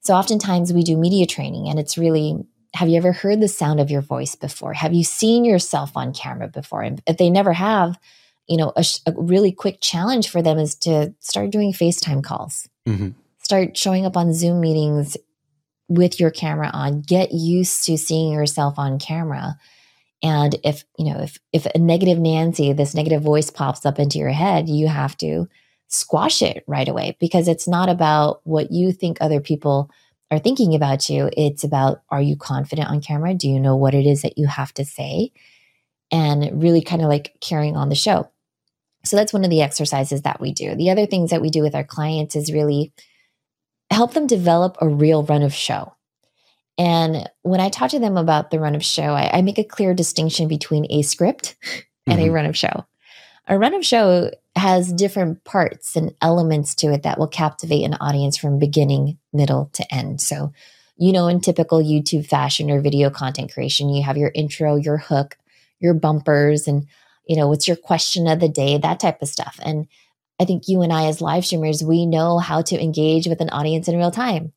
[0.01, 3.79] So oftentimes we do media training and it's really have you ever heard the sound
[3.79, 4.73] of your voice before?
[4.73, 6.81] Have you seen yourself on camera before?
[6.81, 7.99] And if they never have,
[8.47, 12.23] you know, a, sh- a really quick challenge for them is to start doing FaceTime
[12.23, 13.13] calls Mhm.
[13.37, 15.17] start showing up on Zoom meetings
[15.87, 17.01] with your camera on.
[17.01, 19.57] Get used to seeing yourself on camera.
[20.21, 24.17] And if, you know, if if a negative Nancy, this negative voice pops up into
[24.17, 25.47] your head, you have to
[25.87, 29.91] squash it right away because it's not about what you think other people
[30.31, 31.29] are thinking about you.
[31.37, 33.33] It's about are you confident on camera?
[33.33, 35.31] Do you know what it is that you have to say?
[36.11, 38.29] And really kind of like carrying on the show.
[39.05, 40.75] So that's one of the exercises that we do.
[40.75, 42.93] The other things that we do with our clients is really
[43.93, 45.93] help them develop a real run of show.
[46.77, 49.63] And when I talk to them about the run of show, I, I make a
[49.63, 51.55] clear distinction between a script
[52.07, 52.29] and mm-hmm.
[52.29, 52.85] a run of show.
[53.47, 57.95] A run of show has different parts and elements to it that will captivate an
[57.95, 60.21] audience from beginning, middle to end.
[60.21, 60.53] So,
[60.95, 64.97] you know, in typical YouTube fashion or video content creation, you have your intro, your
[64.97, 65.37] hook,
[65.79, 66.87] your bumpers, and,
[67.27, 69.59] you know, what's your question of the day, that type of stuff.
[69.63, 69.87] And
[70.39, 73.49] I think you and I, as live streamers, we know how to engage with an
[73.49, 74.53] audience in real time.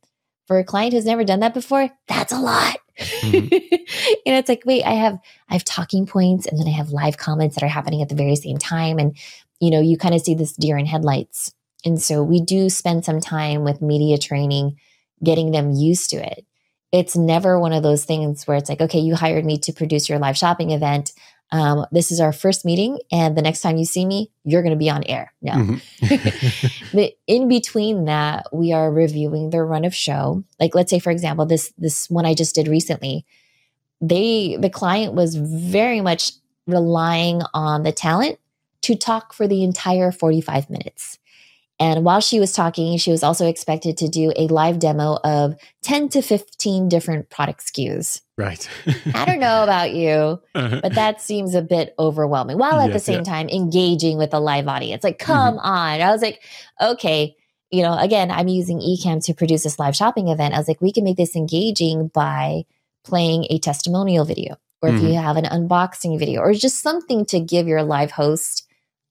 [0.47, 2.77] For a client who's never done that before, that's a lot.
[2.99, 3.53] Mm-hmm.
[3.53, 6.91] you know, it's like, wait, I have I have talking points and then I have
[6.91, 8.99] live comments that are happening at the very same time.
[8.99, 9.17] And,
[9.61, 11.53] you know, you kind of see this deer in headlights.
[11.85, 14.79] And so we do spend some time with media training,
[15.23, 16.47] getting them used to it.
[16.93, 20.09] It's never one of those things where it's like, okay, you hired me to produce
[20.09, 21.13] your live shopping event
[21.53, 24.75] um, this is our first meeting, and the next time you see me, you're going
[24.75, 25.33] to be on air.
[25.43, 25.53] No.
[25.53, 26.99] Mm-hmm.
[27.27, 30.43] in between that, we are reviewing the run of show.
[30.59, 33.25] Like, let's say, for example, this this one I just did recently.
[34.01, 36.33] They the client was very much
[36.67, 38.39] relying on the talent
[38.83, 41.19] to talk for the entire 45 minutes.
[41.79, 45.57] And while she was talking, she was also expected to do a live demo of
[45.83, 48.23] 10 to 15 different product SKUs.
[48.39, 48.69] Right.
[49.15, 50.81] I don't know about you, uh-huh.
[50.83, 53.33] but that seems a bit overwhelming while at the same yeah.
[53.33, 55.03] time engaging with a live audience.
[55.03, 55.67] Like, come mm-hmm.
[55.67, 56.03] on.
[56.03, 56.43] I was like,
[56.81, 57.35] okay,
[57.71, 60.53] you know, again, I'm using Ecamm to produce this live shopping event.
[60.53, 62.65] I was like, we can make this engaging by
[63.05, 64.99] playing a testimonial video, or mm-hmm.
[64.99, 65.25] if you mm-hmm.
[65.25, 68.69] have an unboxing video, or just something to give your live host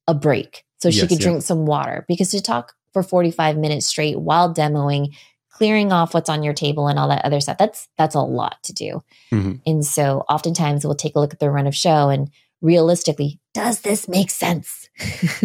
[0.07, 3.87] a break so yes, she could drink some water because to talk for 45 minutes
[3.87, 5.15] straight while demoing
[5.55, 8.61] clearing off what's on your table and all that other stuff that's that's a lot
[8.61, 9.53] to do mm-hmm.
[9.65, 12.29] and so oftentimes we'll take a look at the run of show and
[12.61, 14.89] realistically does this make sense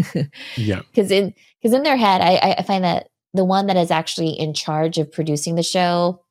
[0.57, 3.93] yeah because in because in their head I, I find that the one that is
[3.93, 6.25] actually in charge of producing the show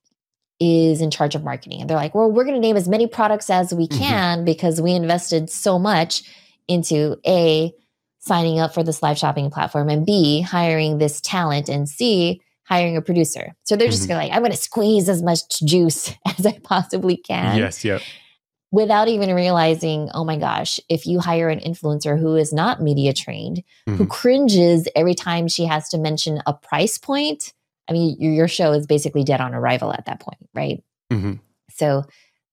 [0.60, 3.08] is in charge of marketing and they're like well we're going to name as many
[3.08, 4.00] products as we mm-hmm.
[4.00, 4.46] can mm-hmm.
[4.46, 6.24] because we invested so much
[6.68, 7.74] into a
[8.20, 12.96] signing up for this live shopping platform and B, hiring this talent and C, hiring
[12.96, 13.56] a producer.
[13.64, 14.14] So they're just mm-hmm.
[14.14, 17.58] like, I'm going to squeeze as much juice as I possibly can.
[17.58, 18.02] Yes, yep.
[18.72, 23.14] Without even realizing, oh my gosh, if you hire an influencer who is not media
[23.14, 23.96] trained, mm-hmm.
[23.96, 27.52] who cringes every time she has to mention a price point,
[27.90, 30.84] I mean, your, your show is basically dead on arrival at that point, right?
[31.12, 31.34] Mm-hmm.
[31.72, 32.04] So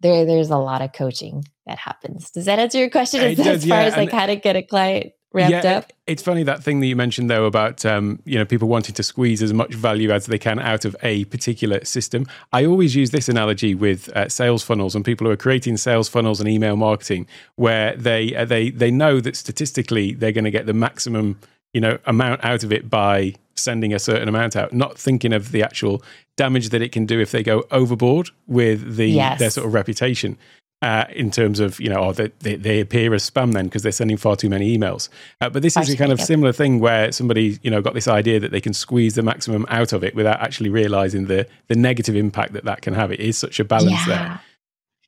[0.01, 2.31] there, there's a lot of coaching that happens.
[2.31, 3.87] Does that answer your question as, does, as far yeah.
[3.87, 5.13] as like and, how to get a client?
[5.37, 5.93] Ramped yeah, up.
[6.07, 9.03] It's funny that thing that you mentioned though about um, you know people wanting to
[9.03, 12.27] squeeze as much value as they can out of a particular system.
[12.53, 16.09] I always use this analogy with uh, sales funnels and people who are creating sales
[16.09, 20.51] funnels and email marketing, where they uh, they they know that statistically they're going to
[20.51, 21.39] get the maximum
[21.73, 25.51] you know amount out of it by sending a certain amount out, not thinking of
[25.51, 26.03] the actual
[26.37, 29.39] damage that it can do if they go overboard with the yes.
[29.39, 30.37] their sort of reputation
[30.83, 33.93] uh, in terms of you know, oh, they, they appear as spam then because they're
[33.93, 35.09] sending far too many emails.
[35.41, 38.09] Uh, but this is a kind of similar thing where somebody you know got this
[38.09, 41.75] idea that they can squeeze the maximum out of it without actually realizing the the
[41.75, 43.11] negative impact that that can have.
[43.11, 44.07] It is such a balance yeah.
[44.07, 44.41] there.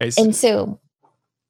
[0.01, 0.81] It's, and so,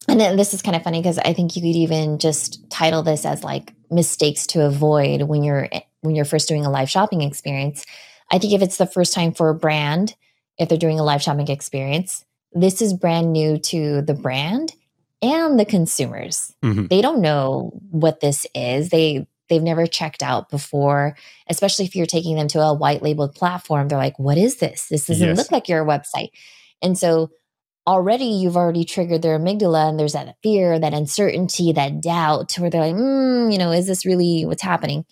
[0.08, 3.02] and then this is kind of funny because I think you could even just title
[3.02, 5.68] this as like mistakes to avoid when you're
[6.00, 7.84] when you're first doing a live shopping experience.
[8.30, 10.16] I think if it's the first time for a brand,
[10.58, 14.74] if they're doing a live shopping experience, this is brand new to the brand
[15.22, 16.54] and the consumers.
[16.62, 16.86] Mm-hmm.
[16.86, 18.90] They don't know what this is.
[18.90, 21.16] They they've never checked out before,
[21.48, 23.88] especially if you're taking them to a white labeled platform.
[23.88, 24.88] They're like, "What is this?
[24.88, 25.36] This doesn't yes.
[25.36, 26.30] look like your website."
[26.82, 27.30] And so
[27.88, 32.68] already you've already triggered their amygdala and there's that fear, that uncertainty, that doubt where
[32.68, 35.06] they're like, mm, you know, is this really what's happening?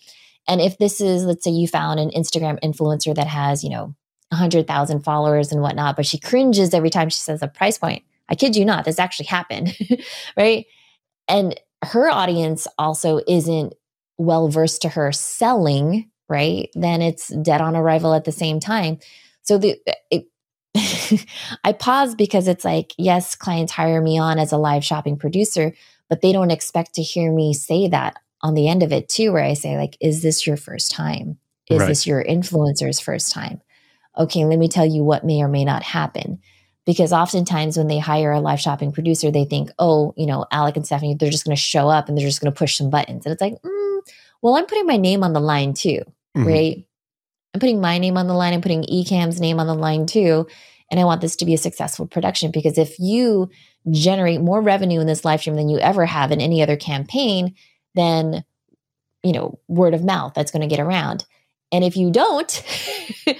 [0.47, 3.95] And if this is, let's say you found an Instagram influencer that has, you know,
[4.29, 8.03] 100,000 followers and whatnot, but she cringes every time she says a price point.
[8.29, 9.77] I kid you not, this actually happened,
[10.37, 10.65] right?
[11.27, 13.73] And her audience also isn't
[14.17, 16.69] well versed to her selling, right?
[16.73, 18.99] Then it's dead on arrival at the same time.
[19.43, 20.25] So the uh, it,
[21.63, 25.73] I pause because it's like, yes, clients hire me on as a live shopping producer,
[26.09, 29.31] but they don't expect to hear me say that on the end of it too,
[29.31, 31.37] where I say, like, is this your first time?
[31.69, 31.87] Is right.
[31.87, 33.61] this your influencer's first time?
[34.17, 36.39] Okay, let me tell you what may or may not happen.
[36.85, 40.77] Because oftentimes when they hire a live shopping producer, they think, oh, you know, Alec
[40.77, 42.89] and Stephanie, they're just going to show up and they're just going to push some
[42.89, 43.25] buttons.
[43.25, 43.99] And it's like, mm,
[44.41, 45.99] well, I'm putting my name on the line too,
[46.35, 46.47] mm-hmm.
[46.47, 46.87] right?
[47.53, 48.53] I'm putting my name on the line.
[48.53, 50.47] I'm putting Ecamm's name on the line too.
[50.89, 53.49] And I want this to be a successful production because if you
[53.91, 57.55] generate more revenue in this live stream than you ever have in any other campaign,
[57.95, 58.43] then,
[59.23, 61.25] you know, word of mouth that's going to get around.
[61.71, 62.63] And if you don't,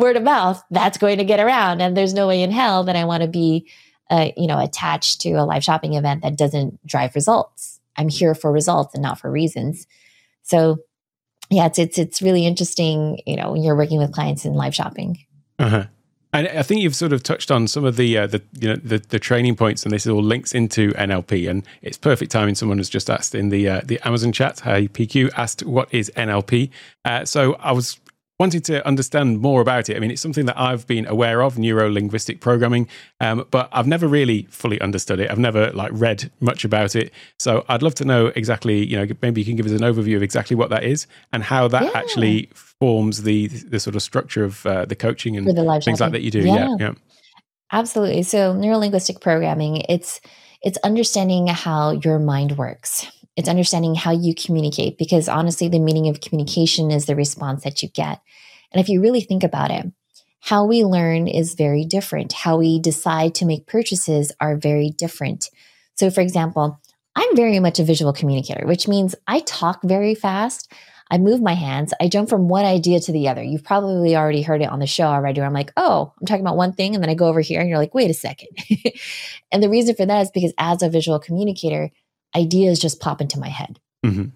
[0.00, 1.80] word of mouth, that's going to get around.
[1.80, 3.68] And there's no way in hell that I want to be,
[4.10, 7.80] uh, you know, attached to a live shopping event that doesn't drive results.
[7.96, 9.86] I'm here for results and not for reasons.
[10.42, 10.78] So,
[11.50, 14.74] yeah, it's it's it's really interesting, you know, when you're working with clients in live
[14.74, 15.18] shopping.
[15.58, 15.84] Uh-huh.
[16.32, 18.76] And I think you've sort of touched on some of the uh, the you know
[18.76, 21.50] the, the training points, and this all links into NLP.
[21.50, 22.54] And it's perfect timing.
[22.54, 24.60] Someone has just asked in the uh, the Amazon chat.
[24.60, 26.70] Hey PQ asked what is NLP.
[27.04, 27.98] Uh, so I was
[28.40, 29.96] wanted to understand more about it.
[29.98, 32.88] I mean, it's something that I've been aware of, neuro linguistic programming,
[33.20, 35.30] um, but I've never really fully understood it.
[35.30, 37.12] I've never like read much about it.
[37.38, 40.16] So I'd love to know exactly, you know, maybe you can give us an overview
[40.16, 41.90] of exactly what that is and how that yeah.
[41.94, 46.12] actually forms the the sort of structure of uh, the coaching and the things like
[46.12, 46.40] that you do.
[46.40, 46.54] Yeah.
[46.54, 46.92] yeah, yeah.
[47.72, 48.22] Absolutely.
[48.22, 50.18] So neuro linguistic programming, it's
[50.62, 56.08] it's understanding how your mind works it's understanding how you communicate because honestly, the meaning
[56.08, 58.20] of communication is the response that you get.
[58.72, 59.86] And if you really think about it,
[60.40, 62.32] how we learn is very different.
[62.32, 65.48] How we decide to make purchases are very different.
[65.94, 66.80] So, for example,
[67.14, 70.72] I'm very much a visual communicator, which means I talk very fast.
[71.10, 71.92] I move my hands.
[72.00, 73.42] I jump from one idea to the other.
[73.42, 75.40] You've probably already heard it on the show already.
[75.40, 76.94] Where I'm like, oh, I'm talking about one thing.
[76.94, 78.48] And then I go over here and you're like, wait a second.
[79.52, 81.90] and the reason for that is because as a visual communicator,
[82.34, 83.80] ideas just pop into my head.
[84.04, 84.26] Mm-hmm.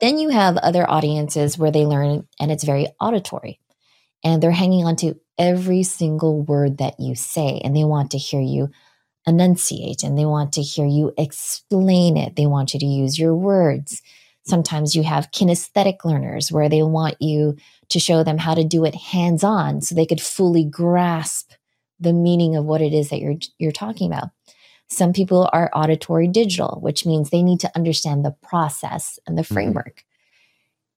[0.00, 3.60] Then you have other audiences where they learn and it's very auditory
[4.24, 8.18] and they're hanging on to every single word that you say and they want to
[8.18, 8.70] hear you
[9.26, 12.36] enunciate and they want to hear you explain it.
[12.36, 14.02] They want you to use your words.
[14.44, 17.56] Sometimes you have kinesthetic learners where they want you
[17.88, 21.52] to show them how to do it hands on so they could fully grasp
[21.98, 24.28] the meaning of what it is that you're you're talking about.
[24.88, 29.42] Some people are auditory digital, which means they need to understand the process and the
[29.42, 29.54] mm-hmm.
[29.54, 29.96] framework.
[29.96, 30.02] Mm-hmm.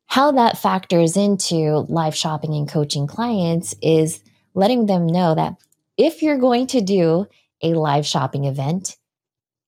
[0.07, 4.23] How that factors into live shopping and coaching clients is
[4.53, 5.55] letting them know that
[5.97, 7.27] if you're going to do
[7.61, 8.97] a live shopping event,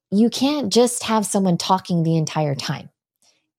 [0.09, 2.89] you can't just have someone talking the entire time.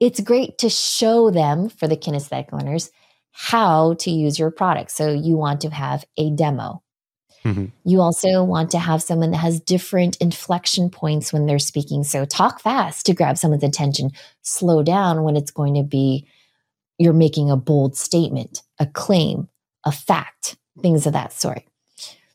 [0.01, 2.91] It's great to show them, for the kinesthetic learners,
[3.31, 4.91] how to use your product.
[4.91, 6.83] So you want to have a demo.
[7.45, 7.67] Mm-hmm.
[7.85, 12.05] You also want to have someone that has different inflection points when they're speaking.
[12.05, 14.11] So talk fast to grab someone's attention,
[14.43, 16.27] slow down when it's going to be
[16.99, 19.49] you're making a bold statement, a claim,
[19.85, 21.65] a fact, things of that sort.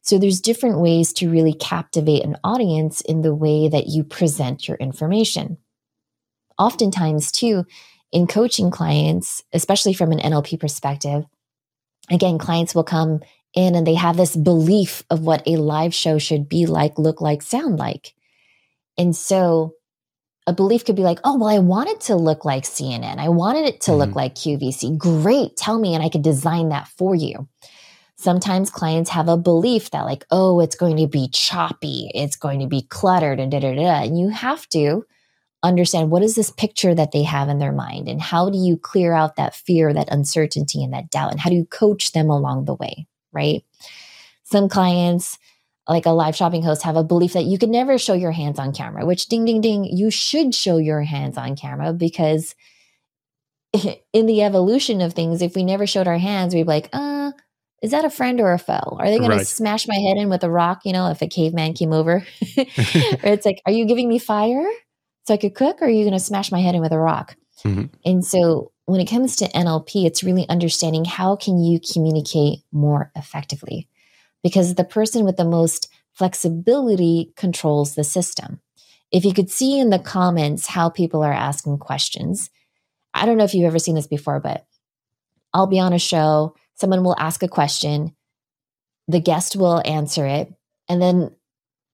[0.01, 4.67] So there's different ways to really captivate an audience in the way that you present
[4.67, 5.57] your information.
[6.57, 7.65] Oftentimes, too,
[8.11, 11.25] in coaching clients, especially from an NLP perspective,
[12.09, 13.21] again, clients will come
[13.53, 17.21] in and they have this belief of what a live show should be like, look
[17.21, 18.13] like, sound like.
[18.97, 19.73] And so
[20.47, 23.17] a belief could be like, oh, well, I want it to look like CNN.
[23.19, 23.99] I wanted it to mm-hmm.
[23.99, 24.97] look like QVC.
[24.97, 25.57] Great.
[25.57, 27.47] Tell me, and I could design that for you.
[28.15, 32.61] Sometimes clients have a belief that, like, oh, it's going to be choppy, it's going
[32.61, 34.03] to be cluttered, and da da da.
[34.03, 35.05] And you have to
[35.61, 38.77] understand what is this picture that they have in their mind, and how do you
[38.77, 42.29] clear out that fear, that uncertainty, and that doubt, and how do you coach them
[42.29, 43.05] along the way?
[43.31, 43.63] Right?
[44.43, 45.37] Some clients,
[45.87, 48.59] like a live shopping host, have a belief that you can never show your hands
[48.59, 52.55] on camera, which ding, ding, ding, you should show your hands on camera because
[54.13, 57.31] in the evolution of things, if we never showed our hands, we'd be like, uh,
[57.81, 58.97] is that a friend or a foe?
[58.99, 59.39] Are they going right.
[59.39, 60.81] to smash my head in with a rock?
[60.83, 62.25] You know, if a caveman came over,
[62.57, 62.65] or
[63.23, 64.65] it's like, are you giving me fire
[65.25, 66.97] so I could cook, or are you going to smash my head in with a
[66.97, 67.35] rock?
[67.65, 67.85] Mm-hmm.
[68.05, 73.11] And so when it comes to NLP, it's really understanding how can you communicate more
[73.15, 73.87] effectively?
[74.43, 78.61] Because the person with the most flexibility controls the system.
[79.11, 82.49] If you could see in the comments how people are asking questions,
[83.13, 84.65] I don't know if you've ever seen this before, but
[85.53, 88.15] I'll be on a show, someone will ask a question,
[89.07, 90.53] the guest will answer it,
[90.89, 91.35] and then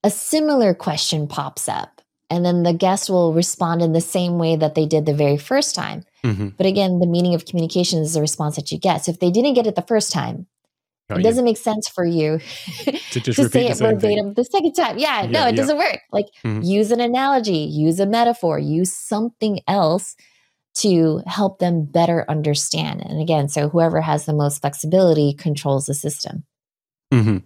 [0.04, 1.93] a similar question pops up.
[2.34, 5.38] And then the guest will respond in the same way that they did the very
[5.38, 6.04] first time.
[6.24, 6.50] Mm-hmm.
[6.58, 9.06] But again, the meaning of communication is the response that you get.
[9.06, 10.48] So if they didn't get it the first time,
[11.12, 11.24] oh, it yeah.
[11.24, 12.40] doesn't make sense for you
[13.12, 14.98] to, just to say it verbatim the second time.
[14.98, 15.62] Yeah, yeah no, it yeah.
[15.62, 16.00] doesn't work.
[16.12, 16.64] Like mm-hmm.
[16.64, 20.16] use an analogy, use a metaphor, use something else
[20.76, 23.02] to help them better understand.
[23.02, 26.46] And again, so whoever has the most flexibility controls the system.
[27.14, 27.38] Mm-hmm.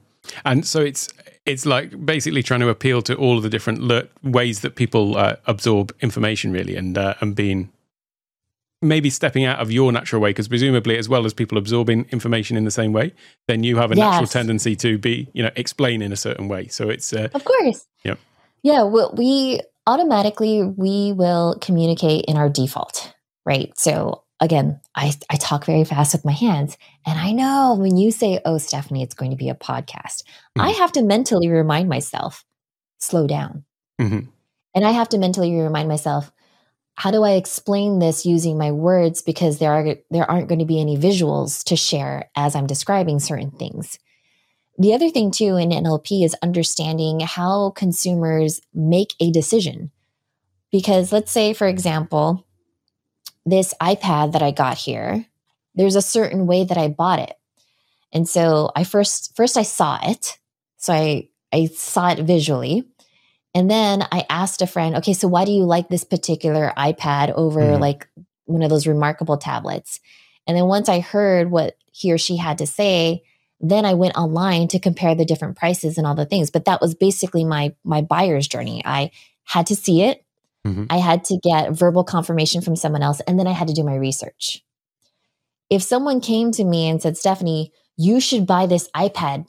[0.46, 1.10] And so it's
[1.48, 5.18] it's like basically trying to appeal to all of the different le- ways that people
[5.18, 7.72] uh, absorb information, really, and uh, and being
[8.82, 12.56] maybe stepping out of your natural way because presumably as well as people absorbing information
[12.56, 13.12] in the same way
[13.48, 14.04] then you have a yes.
[14.04, 16.68] natural tendency to be you know explain in a certain way.
[16.68, 17.88] So it's uh, of course.
[18.04, 18.16] Yeah.
[18.62, 23.14] Yeah well we automatically we will communicate in our default
[23.46, 23.72] right?
[23.80, 26.78] So again, I, I talk very fast with my hands.
[27.06, 30.62] And I know when you say, oh, Stephanie, it's going to be a podcast, mm-hmm.
[30.62, 32.46] I have to mentally remind myself,
[33.00, 33.64] slow down.
[34.00, 34.30] Mm-hmm.
[34.76, 36.32] And I have to mentally remind myself,
[36.96, 39.22] how do I explain this using my words?
[39.22, 43.20] Because there are there aren't going to be any visuals to share as I'm describing
[43.20, 44.00] certain things.
[44.80, 49.92] The other thing too in NLP is understanding how consumers make a decision.
[50.72, 52.47] Because let's say, for example,
[53.48, 55.26] this iPad that I got here,
[55.74, 57.34] there's a certain way that I bought it.
[58.12, 60.38] And so I first first I saw it.
[60.78, 62.86] So I I saw it visually.
[63.56, 67.32] And then I asked a friend, okay, so why do you like this particular iPad
[67.32, 67.82] over mm-hmm.
[67.82, 68.08] like
[68.46, 70.00] one of those remarkable tablets?
[70.46, 73.24] And then once I heard what he or she had to say,
[73.60, 76.52] then I went online to compare the different prices and all the things.
[76.52, 78.84] But that was basically my my buyer's journey.
[78.86, 79.12] I
[79.46, 80.24] had to see it.
[80.68, 80.86] Mm-hmm.
[80.90, 83.84] I had to get verbal confirmation from someone else, and then I had to do
[83.84, 84.64] my research.
[85.70, 89.48] If someone came to me and said, Stephanie, you should buy this iPad,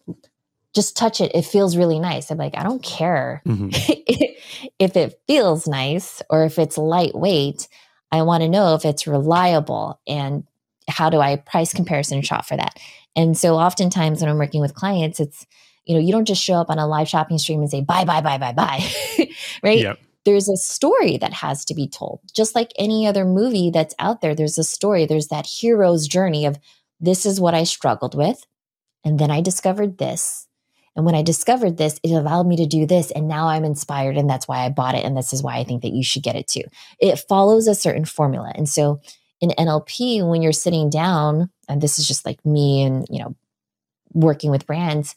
[0.75, 1.33] just touch it.
[1.35, 2.31] It feels really nice.
[2.31, 3.69] I'm like, I don't care mm-hmm.
[4.79, 7.69] if it feels nice or if it's lightweight.
[8.11, 10.45] I want to know if it's reliable and
[10.89, 12.79] how do I price comparison shop for that.
[13.15, 15.47] And so oftentimes when I'm working with clients, it's,
[15.85, 18.05] you know, you don't just show up on a live shopping stream and say, buy,
[18.05, 18.83] buy, buy, buy, buy,
[19.63, 19.81] right?
[19.81, 19.99] Yep
[20.29, 22.21] there's a story that has to be told.
[22.35, 26.45] Just like any other movie that's out there, there's a story, there's that hero's journey
[26.45, 26.59] of
[27.01, 28.47] this is what I struggled with.
[29.07, 30.47] And then I discovered this.
[30.95, 33.11] And when I discovered this, it allowed me to do this.
[33.11, 34.19] And now I'm inspired.
[34.19, 35.07] And that's why I bought it.
[35.07, 36.65] And this is why I think that you should get it too.
[37.01, 38.53] It follows a certain formula.
[38.55, 39.01] And so
[39.41, 43.35] in NLP, when you're sitting down, and this is just like me and, you know,
[44.13, 45.15] working with brands,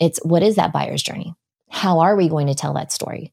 [0.00, 1.36] it's what is that buyer's journey?
[1.70, 3.32] How are we going to tell that story?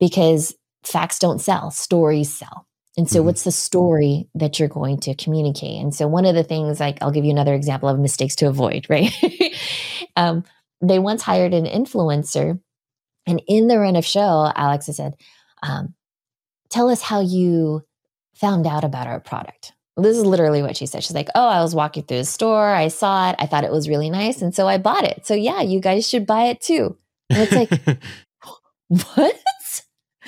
[0.00, 2.66] Because facts don't sell, stories sell.
[2.96, 3.26] And so, mm-hmm.
[3.26, 5.82] what's the story that you're going to communicate?
[5.82, 8.48] And so, one of the things, like, I'll give you another example of mistakes to
[8.48, 9.12] avoid, right?
[10.16, 10.44] um,
[10.80, 12.58] they once hired an influencer,
[13.26, 15.14] and in the run of show, Alexa said,
[15.62, 15.94] um,
[16.70, 17.84] Tell us how you
[18.34, 19.72] found out about our product.
[19.96, 21.04] This is literally what she said.
[21.04, 23.70] She's like, Oh, I was walking through the store, I saw it, I thought it
[23.70, 25.26] was really nice, and so I bought it.
[25.26, 26.96] So, yeah, you guys should buy it too.
[27.28, 27.98] And it's like,
[29.16, 29.36] what?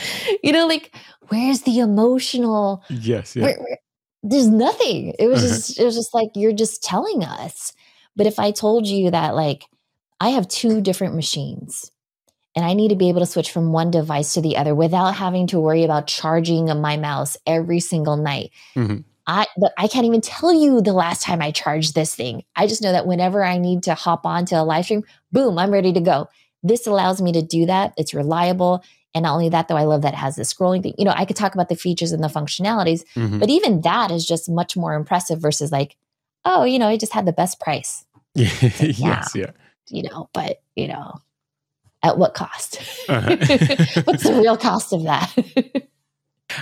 [0.43, 0.95] you know, like
[1.29, 2.83] where's the emotional?
[2.89, 3.45] Yes, yeah.
[3.45, 3.79] Where, where,
[4.23, 5.15] there's nothing.
[5.19, 5.55] It was uh-huh.
[5.55, 7.73] just it was just like you're just telling us.
[8.17, 9.65] But if I told you that like
[10.21, 11.91] I have two different machines
[12.57, 15.15] and I need to be able to switch from one device to the other without
[15.15, 18.51] having to worry about charging my mouse every single night.
[18.75, 19.03] Mm-hmm.
[19.29, 19.47] I
[19.77, 22.43] I can't even tell you the last time I charged this thing.
[22.57, 25.71] I just know that whenever I need to hop onto a live stream, boom, I'm
[25.71, 26.29] ready to go.
[26.63, 27.93] This allows me to do that.
[27.97, 28.83] It's reliable.
[29.15, 30.95] And not only that, though, I love that it has the scrolling thing.
[30.99, 33.39] You know, I could talk about the features and the functionalities, mm-hmm.
[33.39, 35.97] but even that is just much more impressive versus like,
[36.45, 38.05] oh, you know, I just had the best price.
[38.35, 39.27] yes, yeah.
[39.35, 39.51] yeah.
[39.89, 41.21] You know, but, you know,
[42.03, 42.81] at what cost?
[43.09, 43.37] Uh-huh.
[44.05, 45.35] What's the real cost of that?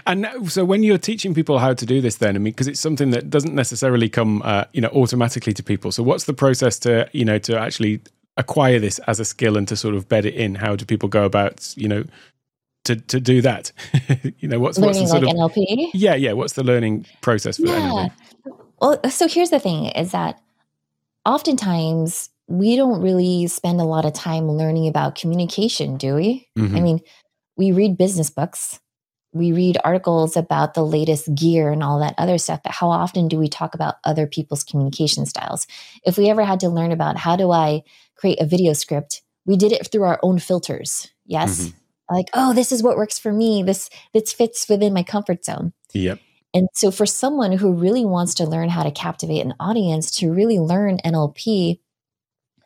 [0.04, 2.80] And so, when you're teaching people how to do this, then I mean, because it's
[2.80, 5.92] something that doesn't necessarily come, uh, you know, automatically to people.
[5.92, 8.00] So, what's the process to, you know, to actually
[8.36, 10.56] acquire this as a skill and to sort of bed it in?
[10.56, 12.04] How do people go about, you know,
[12.86, 13.72] to to do that?
[14.38, 15.90] you know, what's learning what's the sort like of NLP?
[15.92, 16.32] Yeah, yeah.
[16.32, 18.08] What's the learning process for yeah.
[18.80, 20.40] Well, so here's the thing: is that
[21.24, 26.48] oftentimes we don't really spend a lot of time learning about communication, do we?
[26.56, 26.76] Mm-hmm.
[26.76, 27.00] I mean,
[27.56, 28.78] we read business books,
[29.32, 33.26] we read articles about the latest gear and all that other stuff, but how often
[33.26, 35.66] do we talk about other people's communication styles?
[36.04, 37.82] If we ever had to learn about how do I
[38.14, 41.10] create a video script, we did it through our own filters.
[41.26, 41.60] Yes.
[41.60, 41.78] Mm-hmm
[42.10, 45.72] like oh this is what works for me this this fits within my comfort zone
[45.92, 46.20] yep
[46.54, 50.32] and so for someone who really wants to learn how to captivate an audience to
[50.32, 51.78] really learn nlp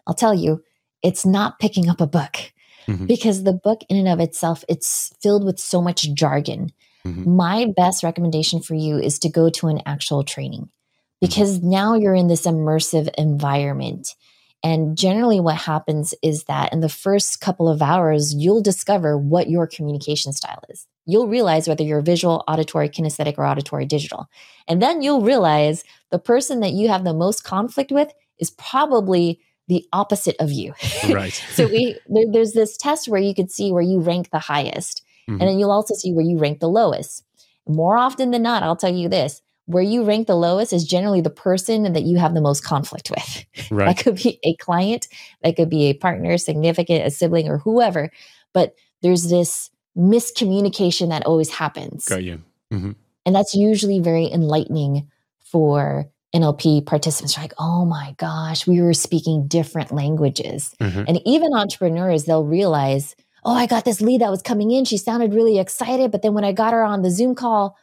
[0.06, 0.62] i'll tell you
[1.02, 2.52] it's not picking up a book
[2.86, 3.06] mm-hmm.
[3.06, 6.70] because the book in and of itself it's filled with so much jargon
[7.04, 7.36] mm-hmm.
[7.36, 11.26] my best recommendation for you is to go to an actual training mm-hmm.
[11.26, 11.70] because mm-hmm.
[11.70, 14.14] now you're in this immersive environment
[14.62, 19.48] and generally, what happens is that in the first couple of hours, you'll discover what
[19.48, 20.86] your communication style is.
[21.06, 24.28] You'll realize whether you're visual, auditory, kinesthetic, or auditory digital.
[24.68, 29.40] And then you'll realize the person that you have the most conflict with is probably
[29.66, 30.74] the opposite of you.
[31.08, 31.32] Right.
[31.54, 35.02] so we there, there's this test where you could see where you rank the highest,
[35.28, 35.40] mm-hmm.
[35.40, 37.24] and then you'll also see where you rank the lowest.
[37.66, 39.40] More often than not, I'll tell you this:
[39.70, 43.10] where you rank the lowest is generally the person that you have the most conflict
[43.10, 43.44] with.
[43.70, 43.94] Right.
[43.94, 45.06] that could be a client,
[45.44, 48.10] that could be a partner, significant, a sibling, or whoever.
[48.52, 52.06] But there's this miscommunication that always happens.
[52.06, 52.42] Got you.
[52.72, 52.92] Mm-hmm.
[53.26, 55.08] And that's usually very enlightening
[55.40, 60.74] for NLP participants are like, oh my gosh, we were speaking different languages.
[60.80, 61.04] Mm-hmm.
[61.06, 63.14] And even entrepreneurs, they'll realize,
[63.44, 64.84] oh, I got this lead that was coming in.
[64.84, 66.10] She sounded really excited.
[66.10, 67.76] But then when I got her on the Zoom call,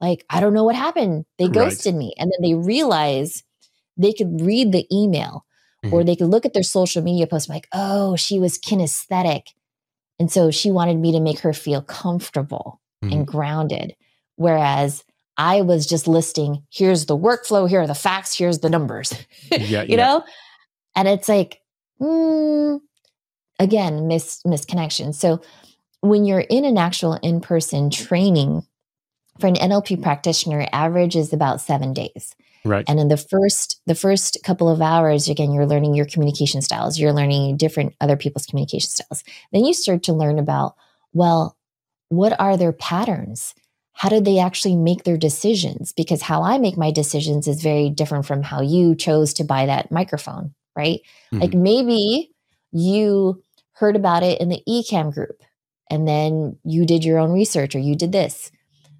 [0.00, 1.24] like, I don't know what happened.
[1.38, 1.98] They ghosted right.
[1.98, 2.14] me.
[2.18, 3.42] And then they realize
[3.96, 5.44] they could read the email
[5.84, 5.94] mm-hmm.
[5.94, 9.48] or they could look at their social media post like, oh, she was kinesthetic.
[10.18, 13.12] And so she wanted me to make her feel comfortable mm-hmm.
[13.12, 13.94] and grounded.
[14.36, 15.04] Whereas
[15.36, 19.12] I was just listing, here's the workflow, here are the facts, here's the numbers,
[19.50, 19.96] yeah, you yeah.
[19.96, 20.24] know?
[20.96, 21.60] And it's like,
[22.00, 22.80] mm,
[23.58, 25.14] again, mis- misconnection.
[25.14, 25.40] So
[26.00, 28.62] when you're in an actual in person training
[29.40, 32.34] for an NLP practitioner, average is about seven days.
[32.64, 32.84] Right.
[32.88, 36.98] And in the first the first couple of hours, again, you're learning your communication styles.
[36.98, 39.22] You're learning different other people's communication styles.
[39.52, 40.74] Then you start to learn about,
[41.12, 41.58] well,
[42.08, 43.54] what are their patterns?
[43.94, 45.92] how did they actually make their decisions?
[45.92, 49.66] Because how I make my decisions is very different from how you chose to buy
[49.66, 51.00] that microphone, right?
[51.32, 51.38] Mm-hmm.
[51.38, 52.32] Like maybe
[52.72, 53.40] you
[53.72, 55.42] heard about it in the Ecamm group
[55.90, 58.50] and then you did your own research or you did this.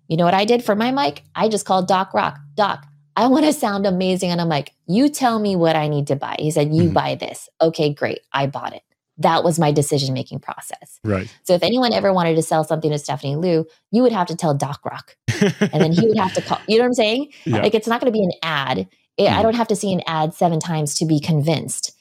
[0.08, 1.22] You know what I did for my mic?
[1.34, 2.38] I just called Doc Rock.
[2.54, 2.86] Doc,
[3.16, 4.72] I want to sound amazing on a mic.
[4.86, 6.36] You tell me what I need to buy.
[6.38, 6.92] He said, You mm-hmm.
[6.92, 7.48] buy this.
[7.60, 8.20] Okay, great.
[8.32, 8.82] I bought it
[9.18, 10.98] that was my decision making process.
[11.04, 11.32] Right.
[11.44, 14.36] So if anyone ever wanted to sell something to Stephanie Liu, you would have to
[14.36, 15.16] tell Doc Rock,
[15.60, 16.58] and then he would have to call.
[16.66, 17.32] You know what I'm saying?
[17.44, 17.62] Yeah.
[17.62, 18.88] Like it's not going to be an ad.
[19.16, 19.32] It, mm.
[19.32, 21.92] I don't have to see an ad seven times to be convinced.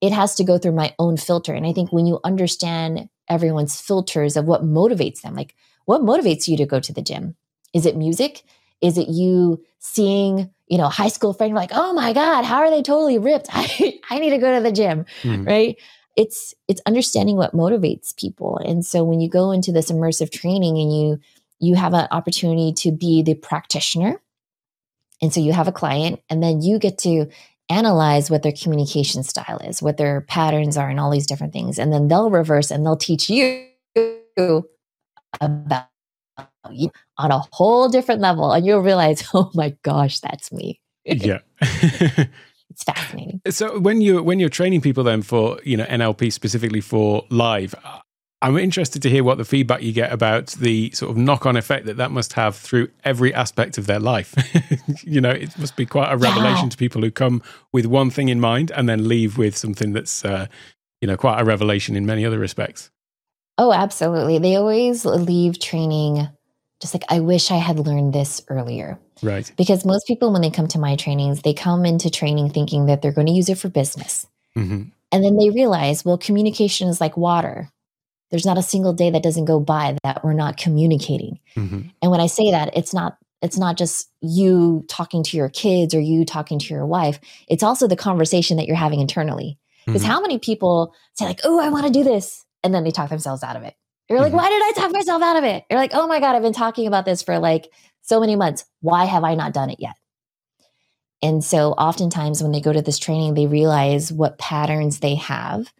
[0.00, 1.52] It has to go through my own filter.
[1.52, 5.54] And I think when you understand everyone's filters of what motivates them, like
[5.84, 7.36] what motivates you to go to the gym?
[7.72, 8.42] Is it music?
[8.80, 12.70] Is it you seeing, you know, high school friend like, oh my God, how are
[12.70, 13.48] they totally ripped?
[13.52, 15.46] I, I need to go to the gym, mm.
[15.46, 15.76] right?
[16.16, 20.78] it's it's understanding what motivates people and so when you go into this immersive training
[20.78, 21.18] and you
[21.58, 24.20] you have an opportunity to be the practitioner
[25.20, 27.26] and so you have a client and then you get to
[27.70, 31.78] analyze what their communication style is what their patterns are and all these different things
[31.78, 33.66] and then they'll reverse and they'll teach you
[35.40, 35.88] about
[36.70, 36.90] you
[37.22, 41.38] on a whole different level and you'll realize oh my gosh that's me yeah
[42.72, 43.40] it's fascinating.
[43.50, 47.74] So when you when you're training people then for you know NLP specifically for live,
[48.40, 51.56] I'm interested to hear what the feedback you get about the sort of knock on
[51.56, 54.34] effect that that must have through every aspect of their life.
[55.04, 56.70] you know, it must be quite a revelation yeah.
[56.70, 57.42] to people who come
[57.72, 60.46] with one thing in mind and then leave with something that's uh,
[61.00, 62.90] you know quite a revelation in many other respects.
[63.58, 64.38] Oh, absolutely.
[64.38, 66.26] They always leave training
[66.82, 68.98] just like I wish I had learned this earlier.
[69.22, 69.50] Right.
[69.56, 73.00] Because most people, when they come to my trainings, they come into training thinking that
[73.00, 74.26] they're going to use it for business.
[74.56, 74.82] Mm-hmm.
[75.12, 77.70] And then they realize, well, communication is like water.
[78.32, 81.38] There's not a single day that doesn't go by that we're not communicating.
[81.54, 81.82] Mm-hmm.
[82.02, 85.94] And when I say that, it's not it's not just you talking to your kids
[85.94, 87.20] or you talking to your wife.
[87.48, 89.58] It's also the conversation that you're having internally.
[89.86, 90.10] Because mm-hmm.
[90.10, 93.08] how many people say like, "Oh, I want to do this," and then they talk
[93.08, 93.74] themselves out of it.
[94.12, 94.36] You're like, mm-hmm.
[94.36, 96.52] "Why did I talk myself out of it?" You're like, "Oh my god, I've been
[96.52, 97.70] talking about this for like
[98.02, 98.64] so many months.
[98.80, 99.94] Why have I not done it yet?
[101.22, 105.72] And so oftentimes when they go to this training, they realize what patterns they have.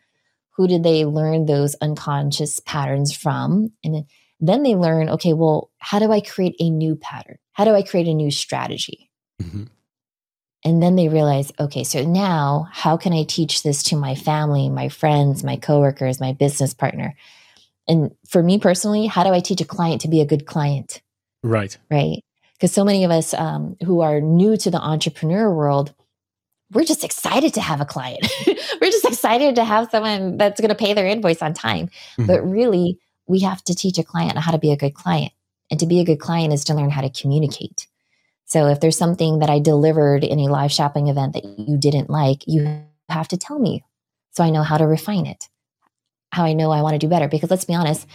[0.57, 3.72] Who did they learn those unconscious patterns from?
[3.83, 4.07] And
[4.39, 7.39] then they learn, okay, well, how do I create a new pattern?
[7.53, 9.11] How do I create a new strategy?
[9.43, 9.64] Mm-hmm.
[10.64, 14.68] And then they realize, okay, so now how can I teach this to my family,
[14.68, 17.16] my friends, my coworkers, my business partner?
[17.89, 21.03] And for me personally, how do I teach a client to be a good client?
[21.43, 21.76] Right.
[21.91, 22.24] Right.
[22.55, 25.93] Because so many of us um, who are new to the entrepreneur world,
[26.70, 28.26] we're just excited to have a client.
[28.80, 31.89] we're just excited to have someone that's going to pay their invoice on time.
[31.89, 32.26] Mm-hmm.
[32.26, 35.33] But really, we have to teach a client how to be a good client.
[35.70, 37.87] And to be a good client is to learn how to communicate.
[38.45, 42.11] So if there's something that I delivered in a live shopping event that you didn't
[42.11, 43.83] like, you have to tell me
[44.33, 45.49] so I know how to refine it,
[46.33, 47.28] how I know I want to do better.
[47.28, 48.07] Because let's be honest,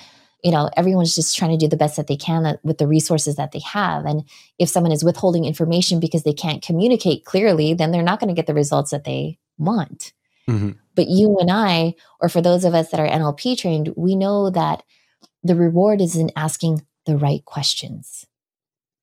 [0.43, 3.35] you know everyone's just trying to do the best that they can with the resources
[3.35, 4.23] that they have and
[4.59, 8.35] if someone is withholding information because they can't communicate clearly then they're not going to
[8.35, 10.13] get the results that they want
[10.49, 10.71] mm-hmm.
[10.95, 14.49] but you and i or for those of us that are nlp trained we know
[14.49, 14.83] that
[15.43, 18.25] the reward is in asking the right questions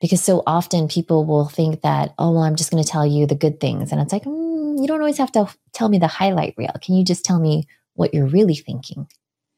[0.01, 3.27] because so often people will think that oh well i'm just going to tell you
[3.27, 6.07] the good things and it's like mm, you don't always have to tell me the
[6.07, 9.07] highlight reel can you just tell me what you're really thinking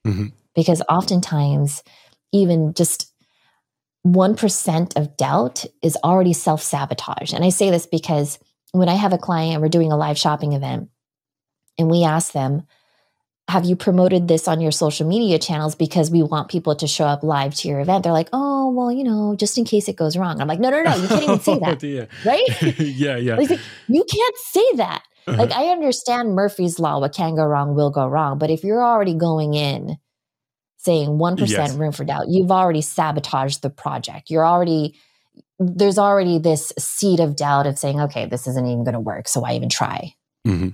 [0.07, 0.27] mm-hmm
[0.57, 1.85] because oftentimes,
[2.33, 3.13] even just
[4.05, 7.33] 1% of doubt is already self sabotage.
[7.33, 8.41] And I say this because
[8.73, 10.89] when I have a client and we're doing a live shopping event
[11.79, 12.67] and we ask them,
[13.49, 17.05] have you promoted this on your social media channels because we want people to show
[17.05, 18.03] up live to your event?
[18.03, 20.41] They're like, oh, well, you know, just in case it goes wrong.
[20.41, 21.85] I'm like, no, no, no, you can't even say that.
[21.85, 22.63] oh, right?
[22.81, 23.37] yeah, yeah.
[23.37, 23.51] Like,
[23.87, 25.05] you can't say that.
[25.27, 25.37] Uh-huh.
[25.39, 28.39] Like, I understand Murphy's Law, what can go wrong will go wrong.
[28.39, 29.99] But if you're already going in
[30.79, 31.75] saying 1% yes.
[31.75, 34.31] room for doubt, you've already sabotaged the project.
[34.31, 34.95] You're already,
[35.59, 39.27] there's already this seed of doubt of saying, okay, this isn't even going to work.
[39.27, 40.15] So why even try?
[40.47, 40.69] Mm-hmm.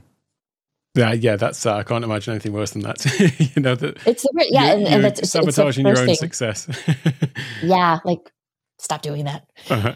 [0.95, 3.03] Yeah, yeah, that's uh, I can't imagine anything worse than that.
[3.57, 6.17] you know that it's the, yeah, and, and that's sabotaging it's your own thing.
[6.17, 6.69] success.
[7.63, 8.31] yeah, like
[8.79, 9.47] stop doing that.
[9.71, 9.95] Uh-huh.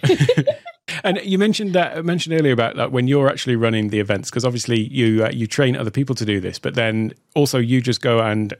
[1.04, 4.44] And you mentioned that mentioned earlier about that when you're actually running the events because
[4.44, 8.00] obviously you uh, you train other people to do this, but then also you just
[8.00, 8.54] go and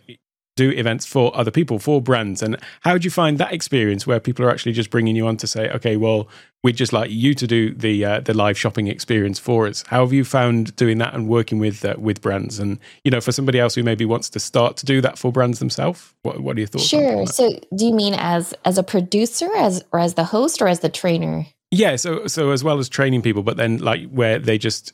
[0.57, 2.43] do events for other people, for brands.
[2.43, 5.37] And how did you find that experience where people are actually just bringing you on
[5.37, 6.28] to say, okay, well,
[6.62, 9.84] we'd just like you to do the uh, the live shopping experience for us.
[9.87, 12.59] How have you found doing that and working with uh, with brands?
[12.59, 15.30] And you know, for somebody else who maybe wants to start to do that for
[15.30, 16.87] brands themselves, what, what are your thoughts?
[16.87, 17.26] Sure.
[17.26, 20.80] So, do you mean as as a producer, as or as the host, or as
[20.80, 21.47] the trainer?
[21.71, 21.97] Yeah.
[21.97, 24.93] So so as well as training people, but then like where they just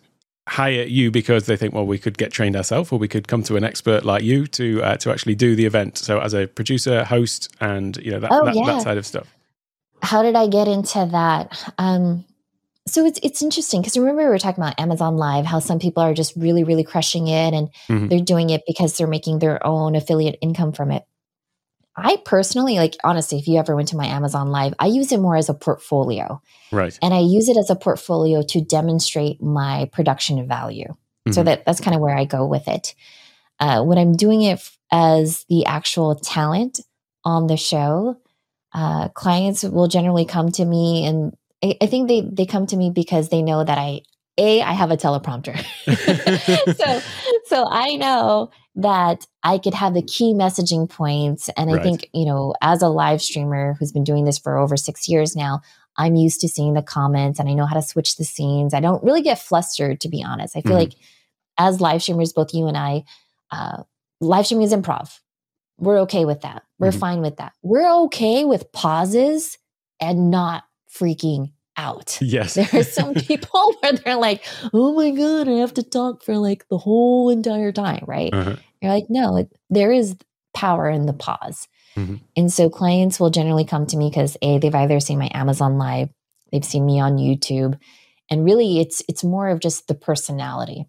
[0.48, 3.42] hire you because they think, well, we could get trained ourselves, or we could come
[3.44, 5.98] to an expert like you to uh, to actually do the event.
[5.98, 8.66] So as a producer, host, and you know that oh, that, yeah.
[8.66, 9.32] that, side of stuff.
[10.02, 11.72] How did I get into that?
[11.78, 12.24] Um,
[12.86, 16.02] so it's it's interesting because remember we were talking about Amazon Live, how some people
[16.02, 18.08] are just really really crushing it, and mm-hmm.
[18.08, 21.04] they're doing it because they're making their own affiliate income from it.
[21.96, 25.20] I personally, like, honestly, if you ever went to my Amazon Live, I use it
[25.20, 26.40] more as a portfolio.
[26.70, 26.98] Right.
[27.02, 30.88] And I use it as a portfolio to demonstrate my production value.
[30.88, 31.32] Mm-hmm.
[31.32, 32.94] So that that's kind of where I go with it.
[33.60, 36.80] Uh, when I'm doing it as the actual talent
[37.24, 38.16] on the show,
[38.72, 42.76] uh, clients will generally come to me and I, I think they they come to
[42.76, 44.02] me because they know that I
[44.38, 45.56] a I have a teleprompter.
[46.76, 47.00] so
[47.46, 51.50] so I know that I could have the key messaging points.
[51.56, 51.82] And I right.
[51.82, 55.36] think, you know, as a live streamer who's been doing this for over six years
[55.36, 55.60] now,
[55.96, 58.72] I'm used to seeing the comments and I know how to switch the scenes.
[58.72, 60.56] I don't really get flustered, to be honest.
[60.56, 60.78] I feel mm-hmm.
[60.78, 60.94] like
[61.58, 63.04] as live streamers, both you and I,
[63.50, 63.82] uh,
[64.20, 65.18] live streaming is improv.
[65.78, 66.62] We're okay with that.
[66.78, 66.98] We're mm-hmm.
[66.98, 67.52] fine with that.
[67.62, 69.58] We're okay with pauses
[70.00, 72.18] and not freaking out.
[72.20, 72.54] Yes.
[72.54, 76.36] There are some people where they're like, oh my God, I have to talk for
[76.36, 78.32] like the whole entire time, right?
[78.32, 78.56] Uh-huh.
[78.80, 80.16] You're like, no, it, there is
[80.54, 81.68] power in the pause.
[81.96, 82.16] Mm-hmm.
[82.36, 85.78] And so clients will generally come to me because A, they've either seen my Amazon
[85.78, 86.10] live,
[86.50, 87.78] they've seen me on YouTube.
[88.30, 90.86] And really it's it's more of just the personality.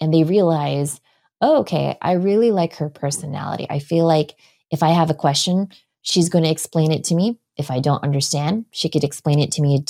[0.00, 1.00] And they realize,
[1.40, 3.66] oh, okay, I really like her personality.
[3.70, 4.34] I feel like
[4.70, 5.68] if I have a question,
[6.02, 9.52] she's going to explain it to me if I don't understand, she could explain it
[9.52, 9.84] to me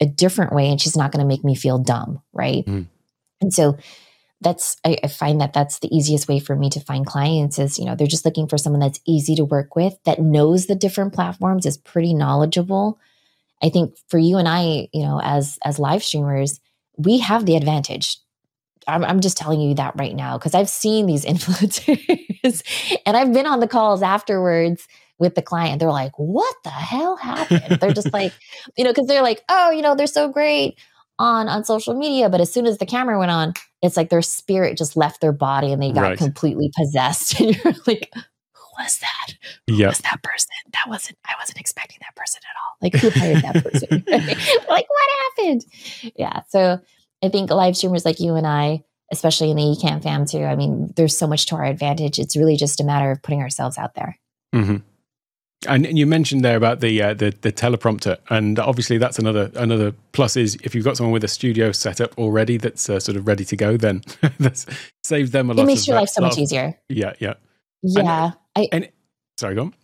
[0.00, 2.22] a different way and she's not going to make me feel dumb.
[2.32, 2.64] Right.
[2.66, 2.86] Mm.
[3.40, 3.76] And so
[4.40, 7.78] that's, I, I, find that that's the easiest way for me to find clients is,
[7.78, 10.74] you know, they're just looking for someone that's easy to work with, that knows the
[10.74, 12.98] different platforms, is pretty knowledgeable.
[13.62, 16.58] I think for you and I, you know, as, as live streamers,
[16.96, 18.16] we have the advantage.
[18.86, 22.62] I'm, I'm just telling you that right now because I've seen these influencers
[23.04, 24.88] and I've been on the calls afterwards
[25.20, 25.78] with the client.
[25.78, 27.78] They're like, what the hell happened?
[27.80, 28.32] they're just like,
[28.76, 30.76] you know, because they're like, oh, you know, they're so great
[31.20, 33.52] on on social media, but as soon as the camera went on,
[33.82, 36.18] it's like their spirit just left their body and they got right.
[36.18, 37.38] completely possessed.
[37.40, 39.34] And you're like, who was that?
[39.68, 39.90] Who yep.
[39.90, 40.48] was that person?
[40.72, 42.76] That wasn't I wasn't expecting that person at all.
[42.80, 44.04] Like who hired that person?
[44.68, 45.64] like what happened?
[46.16, 46.42] Yeah.
[46.48, 46.80] So
[47.22, 50.56] I think live streamers like you and I, especially in the Ecamm fam too, I
[50.56, 52.18] mean, there's so much to our advantage.
[52.18, 54.18] It's really just a matter of putting ourselves out there.
[54.54, 54.76] Mm-hmm.
[55.68, 59.92] And you mentioned there about the, uh, the the teleprompter, and obviously that's another another
[60.12, 63.16] plus is if you've got someone with a studio set up already that's uh, sort
[63.16, 64.02] of ready to go, then
[64.38, 64.64] that
[65.04, 65.64] saves them a lot.
[65.64, 66.78] It makes your life so much easier.
[66.88, 67.34] Yeah, yeah,
[67.82, 68.00] yeah.
[68.00, 68.88] And, I, and,
[69.36, 69.74] sorry, go on.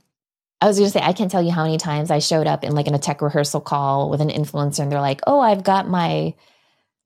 [0.63, 2.65] I was going to say I can't tell you how many times I showed up
[2.65, 5.63] in like in a tech rehearsal call with an influencer, and they're like, "Oh, I've
[5.63, 6.35] got my."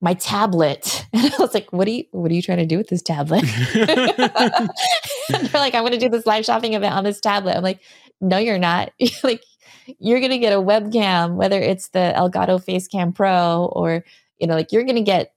[0.03, 1.07] my tablet.
[1.13, 3.03] And I was like, what are you what are you trying to do with this
[3.03, 3.45] tablet?
[3.75, 3.91] they're
[5.53, 7.57] like, I'm gonna do this live shopping event on this tablet.
[7.57, 7.81] I'm like,
[8.21, 8.93] no, you're not.
[9.23, 9.43] like
[9.99, 14.05] you're going to get a webcam, whether it's the Elgato Facecam Pro or,
[14.39, 15.35] you know, like you're going to get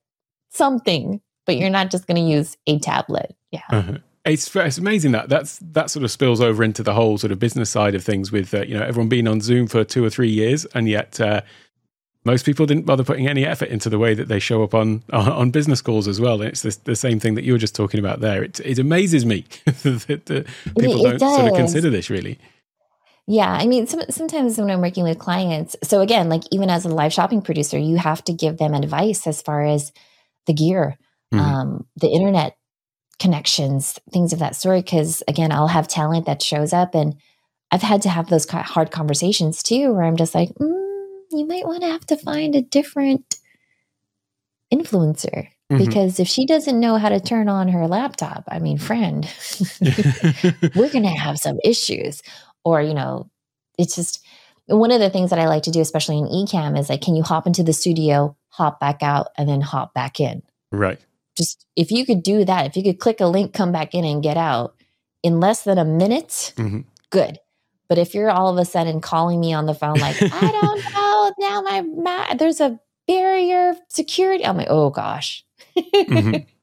[0.49, 3.35] something, but you're not just going to use a tablet.
[3.51, 3.61] Yeah.
[3.69, 3.97] Uh-huh.
[4.25, 7.39] It's, it's amazing that that's that sort of spills over into the whole sort of
[7.39, 10.09] business side of things with uh, you know everyone being on Zoom for two or
[10.09, 11.41] three years and yet uh,
[12.25, 15.03] most people didn't bother putting any effort into the way that they show up on
[15.11, 16.41] on business calls as well.
[16.41, 18.43] And it's the, the same thing that you were just talking about there.
[18.43, 20.47] It, it amazes me that, that
[20.79, 21.35] people it, it don't does.
[21.35, 22.39] sort of consider this really.
[23.25, 26.83] Yeah, I mean, some, sometimes when I'm working with clients, so again, like even as
[26.83, 29.93] a live shopping producer, you have to give them advice as far as
[30.45, 30.97] the gear,
[31.33, 31.39] mm-hmm.
[31.39, 32.57] um, the internet
[33.19, 34.83] connections, things of that sort.
[34.83, 37.15] Because again, I'll have talent that shows up, and
[37.71, 41.65] I've had to have those hard conversations too, where I'm just like, mm, you might
[41.65, 43.37] want to have to find a different
[44.73, 45.47] influencer.
[45.71, 45.77] Mm-hmm.
[45.77, 49.27] Because if she doesn't know how to turn on her laptop, I mean, friend,
[50.75, 52.21] we're going to have some issues.
[52.63, 53.29] Or, you know,
[53.77, 54.23] it's just
[54.67, 57.15] one of the things that I like to do, especially in Ecamm is like, can
[57.15, 60.41] you hop into the studio, hop back out, and then hop back in?
[60.71, 60.99] Right.
[61.37, 64.05] Just if you could do that, if you could click a link, come back in,
[64.05, 64.75] and get out
[65.23, 66.81] in less than a minute, mm-hmm.
[67.09, 67.39] good.
[67.89, 70.93] But if you're all of a sudden calling me on the phone, like, I don't
[70.93, 75.45] know, now my, my there's a barrier security, I'm like, oh gosh.
[75.77, 76.37] mm-hmm.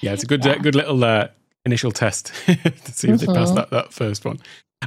[0.00, 0.58] Yeah, it's a good, yeah.
[0.58, 1.28] Good little uh,
[1.64, 2.52] initial test to
[2.92, 3.32] see if mm-hmm.
[3.32, 4.38] they pass that, that first one.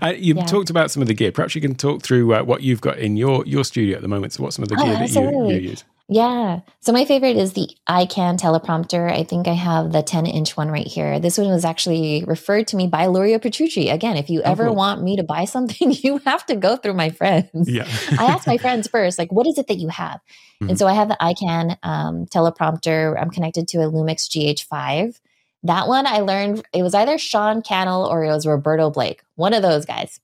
[0.01, 0.45] Uh, you yeah.
[0.45, 1.31] talked about some of the gear.
[1.31, 4.07] Perhaps you can talk through uh, what you've got in your your studio at the
[4.07, 4.33] moment.
[4.33, 5.83] So, what some of the oh, gear that you, you, use?
[6.09, 6.61] Yeah.
[6.79, 9.11] So my favorite is the Ikan teleprompter.
[9.11, 11.19] I think I have the 10 inch one right here.
[11.19, 13.89] This one was actually referred to me by Luria Petrucci.
[13.89, 14.75] Again, if you oh, ever oh, cool.
[14.75, 17.69] want me to buy something, you have to go through my friends.
[17.69, 17.87] Yeah.
[18.17, 20.21] I ask my friends first, like, what is it that you have?
[20.61, 20.69] Mm-hmm.
[20.69, 23.19] And so I have the Ikan um, teleprompter.
[23.21, 25.19] I'm connected to a Lumix GH5.
[25.63, 29.53] That one I learned it was either Sean Cannell or it was Roberto Blake, one
[29.53, 30.19] of those guys.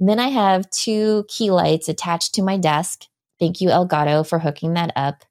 [0.00, 3.04] And then I have two key lights attached to my desk.
[3.38, 5.24] Thank you, Elgato, for hooking that up.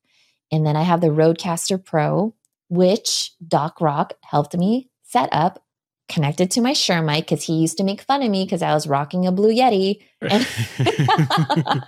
[0.52, 2.34] And then I have the Rodecaster Pro,
[2.70, 5.64] which Doc Rock helped me set up,
[6.10, 8.74] connected to my Shure mic because he used to make fun of me because I
[8.74, 10.02] was rocking a Blue Yeti.
[10.22, 10.48] And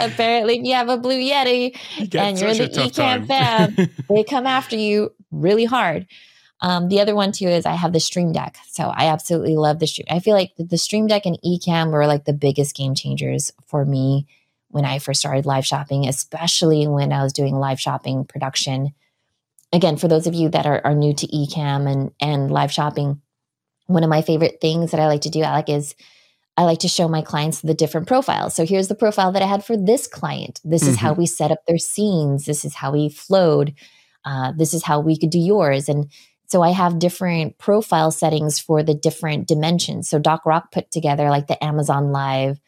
[0.00, 3.74] apparently, you have a Blue Yeti you and you're in the Ecamm fab,
[4.08, 6.06] they come after you really hard.
[6.60, 8.58] Um, the other one too is I have the Stream Deck.
[8.70, 10.06] So I absolutely love the Stream.
[10.10, 13.84] I feel like the Stream Deck and Ecamm were like the biggest game changers for
[13.84, 14.26] me
[14.68, 18.92] when I first started live shopping, especially when I was doing live shopping production.
[19.72, 23.20] Again, for those of you that are, are new to Ecamm and, and live shopping,
[23.86, 25.94] one of my favorite things that I like to do, Alec, is
[26.56, 28.54] I like to show my clients the different profiles.
[28.54, 30.60] So here's the profile that I had for this client.
[30.64, 30.90] This mm-hmm.
[30.90, 31.20] is how mm-hmm.
[31.20, 32.46] we set up their scenes.
[32.46, 33.74] This is how we flowed.
[34.24, 35.88] Uh, this is how we could do yours.
[35.88, 36.10] And
[36.48, 40.08] so I have different profile settings for the different dimensions.
[40.08, 42.58] So Doc Rock put together like the Amazon Live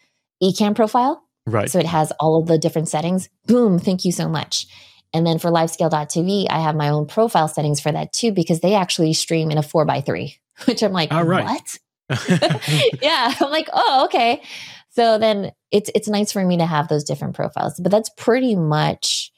[0.42, 1.22] Ecamm profile.
[1.46, 1.70] Right.
[1.70, 3.28] So it has all of the different settings.
[3.46, 4.66] Boom, thank you so much.
[5.12, 8.74] And then for livescale.tv, I have my own profile settings for that too, because they
[8.74, 11.44] actually stream in a four by three, which I'm like, all right.
[11.44, 11.78] what?
[13.02, 13.34] yeah.
[13.40, 14.42] I'm like, oh, okay.
[14.90, 17.78] So then it's it's nice for me to have those different profiles.
[17.80, 19.32] But that's pretty much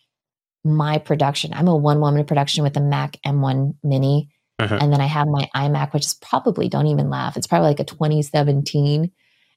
[0.64, 1.52] my production.
[1.52, 4.30] I'm a one woman production with a Mac M1 Mini.
[4.62, 4.78] Uh-huh.
[4.80, 7.80] And then I have my iMac, which is probably, don't even laugh, it's probably like
[7.80, 9.10] a 2017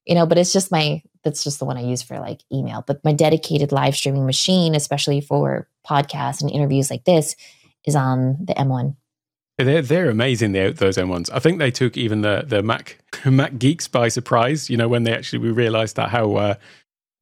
[0.05, 2.83] you know, but it's just my that's just the one I use for like email.
[2.85, 7.35] But my dedicated live streaming machine, especially for podcasts and interviews like this,
[7.85, 8.95] is on the M1.
[9.57, 10.51] They're they're amazing.
[10.51, 11.29] the, those M1s.
[11.33, 14.69] I think they took even the the Mac Mac geeks by surprise.
[14.69, 16.55] You know, when they actually we realised that how uh,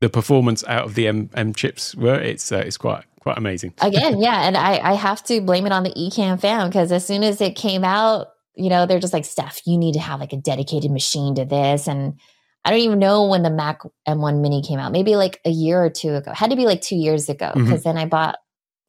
[0.01, 2.19] the performance out of the M, M chips were.
[2.19, 3.74] It's uh, it's quite quite amazing.
[3.82, 7.05] Again, yeah, and I I have to blame it on the Ecamm fam because as
[7.05, 10.19] soon as it came out, you know, they're just like, Steph, you need to have
[10.19, 12.19] like a dedicated machine to this and
[12.65, 14.91] I don't even know when the Mac M1 Mini came out.
[14.91, 16.32] Maybe like a year or two ago.
[16.32, 17.89] It had to be like two years ago because mm-hmm.
[17.89, 18.38] then I bought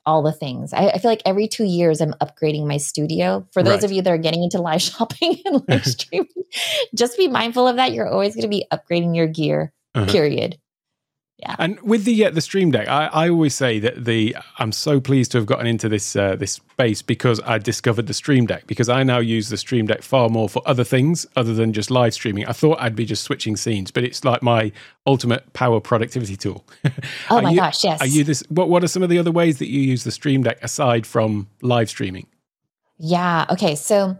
[0.06, 0.72] all the things.
[0.72, 3.46] I, I, feel like every two years I'm upgrading my studio.
[3.52, 3.84] For those right.
[3.84, 6.28] of you that are getting into live shopping and live streaming,
[6.94, 7.92] just be mindful of that.
[7.92, 9.72] You're always going to be upgrading your gear.
[9.94, 10.10] Uh-huh.
[10.10, 10.58] Period.
[11.38, 11.56] Yeah.
[11.58, 15.00] And with the uh, the Stream Deck, I, I always say that the I'm so
[15.00, 18.68] pleased to have gotten into this uh, this space because I discovered the Stream Deck
[18.68, 21.90] because I now use the Stream Deck far more for other things other than just
[21.90, 22.46] live streaming.
[22.46, 24.70] I thought I'd be just switching scenes, but it's like my
[25.06, 26.64] ultimate power productivity tool.
[27.30, 28.00] oh my you, gosh, yes.
[28.00, 28.44] Are you this?
[28.48, 31.04] What What are some of the other ways that you use the Stream Deck aside
[31.04, 32.28] from live streaming?
[32.96, 33.46] Yeah.
[33.50, 33.74] Okay.
[33.74, 34.16] So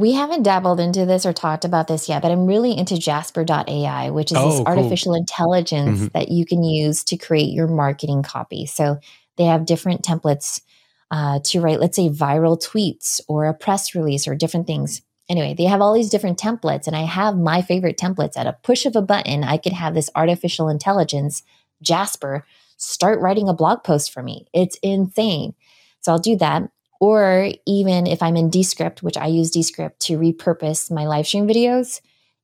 [0.00, 4.08] we haven't dabbled into this or talked about this yet, but I'm really into Jasper.ai,
[4.08, 4.66] which is oh, this cool.
[4.66, 6.18] artificial intelligence mm-hmm.
[6.18, 8.64] that you can use to create your marketing copy.
[8.64, 8.98] So
[9.36, 10.62] they have different templates
[11.10, 15.02] uh, to write, let's say, viral tweets or a press release or different things.
[15.28, 18.38] Anyway, they have all these different templates, and I have my favorite templates.
[18.38, 21.42] At a push of a button, I could have this artificial intelligence,
[21.82, 22.46] Jasper,
[22.78, 24.46] start writing a blog post for me.
[24.54, 25.54] It's insane.
[26.00, 26.70] So I'll do that.
[27.00, 31.48] Or even if I'm in Descript, which I use Descript to repurpose my live stream
[31.48, 32.00] videos,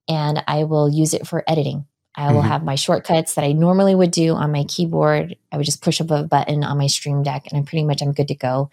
[0.08, 1.86] and I will use it for editing.
[2.16, 2.48] I will mm-hmm.
[2.48, 5.36] have my shortcuts that I normally would do on my keyboard.
[5.52, 8.00] I would just push up a button on my stream deck and I'm pretty much
[8.00, 8.70] I'm good to go.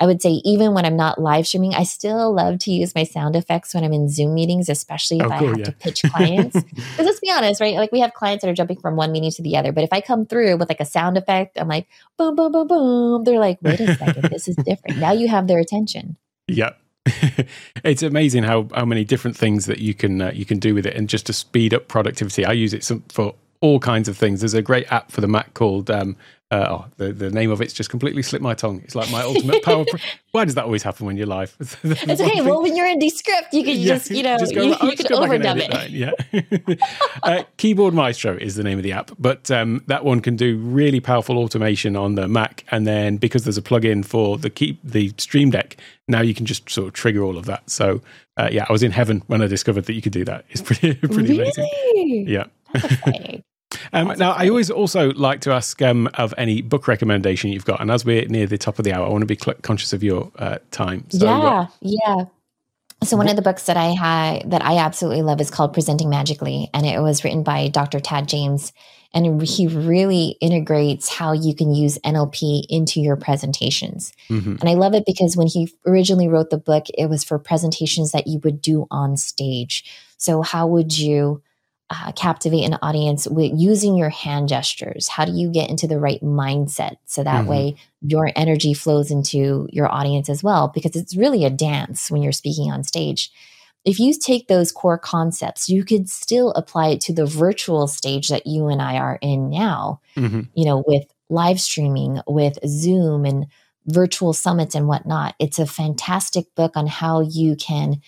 [0.00, 3.04] I would say even when I'm not live streaming, I still love to use my
[3.04, 5.64] sound effects when I'm in Zoom meetings, especially if oh, cool, I have yeah.
[5.66, 6.56] to pitch clients.
[6.70, 7.76] Because let's be honest, right?
[7.76, 9.72] Like we have clients that are jumping from one meeting to the other.
[9.72, 11.86] But if I come through with like a sound effect, I'm like,
[12.16, 13.24] boom, boom, boom, boom.
[13.24, 14.98] They're like, wait a second, this is different.
[14.98, 16.16] Now you have their attention.
[16.48, 16.80] Yep.
[17.84, 20.86] it's amazing how how many different things that you can uh, you can do with
[20.86, 22.44] it, and just to speed up productivity.
[22.44, 24.40] I use it some, for all kinds of things.
[24.40, 26.16] There's a great app for the Mac called um,
[26.52, 28.80] uh, oh, the, the name of it's just completely slipped my tongue.
[28.82, 29.84] It's like my ultimate power.
[30.32, 31.56] Why does that always happen when you're live?
[31.60, 32.40] it's okay.
[32.40, 34.96] Well, when you're in Descript, you can yeah, just, you know, just go, you, you
[34.96, 35.70] can overdub it.
[35.70, 36.76] That, yeah.
[37.22, 40.56] uh, Keyboard Maestro is the name of the app, but um, that one can do
[40.58, 42.64] really powerful automation on the Mac.
[42.72, 45.76] And then because there's a plugin for the key, the Stream Deck,
[46.08, 47.70] now you can just sort of trigger all of that.
[47.70, 48.02] So
[48.36, 50.46] uh, yeah, I was in heaven when I discovered that you could do that.
[50.48, 51.42] It's pretty, pretty really?
[51.42, 52.26] amazing.
[52.26, 52.46] Yeah.
[53.92, 57.80] Um, now, I always also like to ask um, of any book recommendation you've got.
[57.80, 59.92] And as we're near the top of the hour, I want to be cl- conscious
[59.92, 61.04] of your uh, time.
[61.10, 62.24] So, yeah, uh, yeah.
[63.02, 66.10] So one of the books that I had that I absolutely love is called Presenting
[66.10, 67.98] Magically, and it was written by Dr.
[67.98, 68.74] Tad James,
[69.14, 74.12] and he really integrates how you can use NLP into your presentations.
[74.28, 74.56] Mm-hmm.
[74.60, 78.12] And I love it because when he originally wrote the book, it was for presentations
[78.12, 79.84] that you would do on stage.
[80.18, 81.42] So how would you
[81.90, 85.08] uh, captivate an audience with using your hand gestures?
[85.08, 87.50] How do you get into the right mindset so that mm-hmm.
[87.50, 90.68] way your energy flows into your audience as well?
[90.72, 93.32] Because it's really a dance when you're speaking on stage.
[93.84, 98.28] If you take those core concepts, you could still apply it to the virtual stage
[98.28, 100.42] that you and I are in now, mm-hmm.
[100.54, 103.46] you know, with live streaming, with Zoom and
[103.86, 105.34] virtual summits and whatnot.
[105.38, 108.00] It's a fantastic book on how you can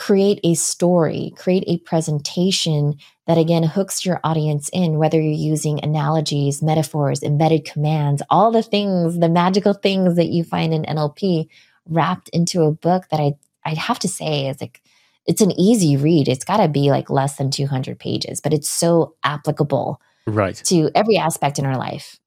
[0.00, 2.96] create a story, create a presentation
[3.26, 8.62] that again hooks your audience in, whether you're using analogies, metaphors, embedded commands, all the
[8.62, 11.48] things, the magical things that you find in NLP
[11.86, 13.34] wrapped into a book that I
[13.66, 14.80] I'd have to say is like
[15.26, 16.28] it's an easy read.
[16.28, 20.90] It's got to be like less than 200 pages, but it's so applicable right to
[20.94, 22.18] every aspect in our life.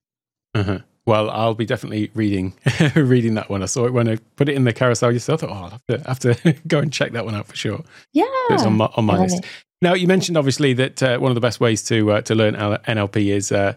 [0.53, 0.78] Uh-huh.
[1.06, 2.54] Well, I'll be definitely reading
[2.95, 3.62] reading that one.
[3.62, 5.12] I saw it when I put it in the carousel.
[5.12, 5.43] yourself.
[5.43, 5.70] I thought, oh, I'll
[6.08, 7.84] have to, have to go and check that one out for sure.
[8.14, 9.39] Yeah, it's on my, on my list.
[9.39, 9.45] It.
[9.82, 12.56] Now, you mentioned obviously that uh, one of the best ways to uh, to learn
[12.56, 13.74] NLP is uh,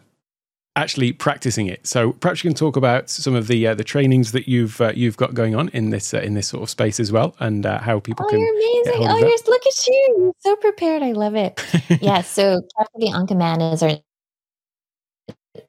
[0.76, 1.84] actually practicing it.
[1.84, 4.92] So perhaps you can talk about some of the uh, the trainings that you've uh,
[4.94, 7.64] you've got going on in this uh, in this sort of space as well, and
[7.64, 8.38] how people oh, can.
[8.38, 9.08] You're amazing!
[9.08, 11.02] Oh, you're look at you, you're so prepared.
[11.02, 11.60] I love it.
[12.00, 12.20] yeah.
[12.20, 13.98] So Captivate on Command is our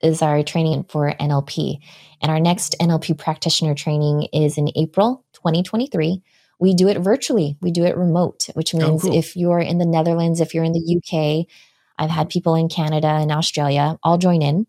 [0.02, 1.80] is our training for NLP.
[2.22, 6.22] And our next NLP practitioner training is in April 2023.
[6.60, 9.18] We do it virtually, we do it remote, which oh, means oh, cool.
[9.18, 11.48] if you're in the Netherlands, if you're in the UK,
[12.00, 14.66] I've had people in Canada and Australia all join in.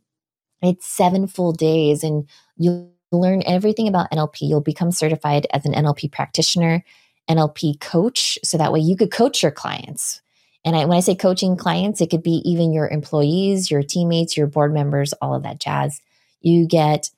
[0.60, 4.42] It's seven full days, and you'll learn everything about NLP.
[4.42, 6.84] You'll become certified as an NLP practitioner,
[7.30, 10.20] NLP coach, so that way you could coach your clients
[10.64, 14.36] and I, when I say coaching clients, it could be even your employees, your teammates,
[14.36, 16.00] your board members, all of that jazz.
[16.40, 17.10] You get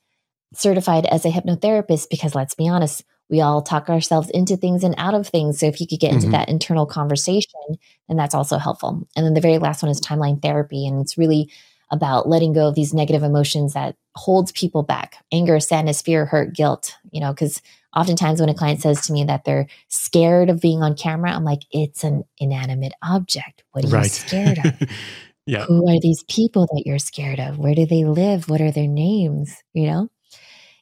[0.53, 4.93] certified as a hypnotherapist because let's be honest, we all talk ourselves into things and
[4.97, 5.59] out of things.
[5.59, 6.33] So if you could get into mm-hmm.
[6.33, 7.77] that internal conversation,
[8.07, 9.07] then that's also helpful.
[9.15, 10.85] And then the very last one is timeline therapy.
[10.85, 11.49] And it's really
[11.91, 16.53] about letting go of these negative emotions that holds people back anger sadness fear hurt
[16.53, 17.61] guilt you know because
[17.95, 21.43] oftentimes when a client says to me that they're scared of being on camera i'm
[21.43, 23.63] like it's an inanimate object.
[23.71, 24.89] What are you scared of?
[25.47, 25.65] Yeah.
[25.65, 27.57] Who are these people that you're scared of?
[27.57, 28.47] Where do they live?
[28.47, 29.63] What are their names?
[29.73, 30.09] You know?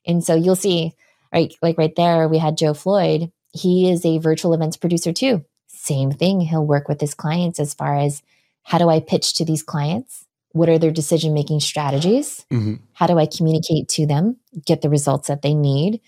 [0.05, 0.93] And so you'll see
[1.33, 3.31] right like right there we had joe floyd.
[3.53, 5.45] He is a virtual events producer too.
[5.67, 6.41] Same thing.
[6.41, 8.21] He'll work with his clients as far as
[8.63, 10.25] how do i pitch to these clients?
[10.51, 12.45] What are their decision making strategies?
[12.51, 12.75] Mm-hmm.
[12.93, 16.01] how do i communicate to them get the results that they need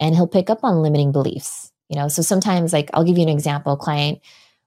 [0.00, 2.08] and he'll pick up on limiting beliefs you know?
[2.08, 3.72] So sometimes like i'll give you an example.
[3.72, 4.20] A client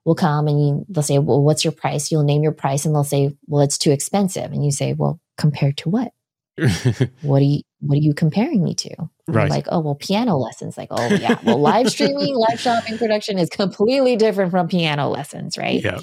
[0.04, 2.10] will come and you, they'll say well what's your price?
[2.10, 4.52] You'll name your price and they'll say well it's too expensive.
[4.52, 6.12] And you say well compared to what?
[7.22, 8.94] What are you what are you comparing me to?
[9.26, 9.48] Right.
[9.48, 10.76] like oh well piano lessons.
[10.76, 11.38] Like oh yeah.
[11.42, 15.82] Well live streaming live shopping production is completely different from piano lessons right?
[15.82, 15.98] Yeah.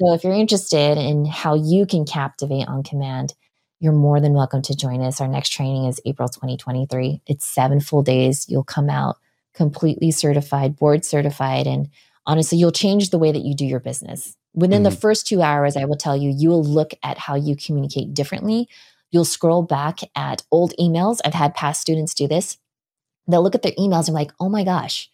[0.00, 3.32] So if you're interested in how you can captivate on command,
[3.84, 5.20] you're more than welcome to join us.
[5.20, 7.20] Our next training is April 2023.
[7.26, 8.48] It's seven full days.
[8.48, 9.18] You'll come out
[9.52, 11.90] completely certified, board certified, and
[12.24, 14.38] honestly, you'll change the way that you do your business.
[14.54, 14.84] Within mm-hmm.
[14.84, 18.14] the first two hours, I will tell you, you will look at how you communicate
[18.14, 18.70] differently.
[19.10, 21.20] You'll scroll back at old emails.
[21.22, 22.56] I've had past students do this.
[23.28, 25.10] They'll look at their emails and like, oh my gosh,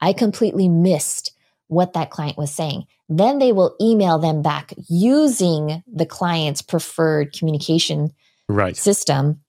[0.00, 1.36] I completely missed
[1.68, 2.84] what that client was saying.
[3.08, 8.12] Then they will email them back using the client's preferred communication
[8.48, 8.76] right.
[8.76, 9.40] system.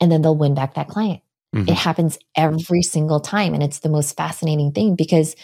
[0.00, 1.22] And then they'll win back that client.
[1.54, 1.68] Mm-hmm.
[1.68, 3.54] It happens every single time.
[3.54, 5.36] And it's the most fascinating thing because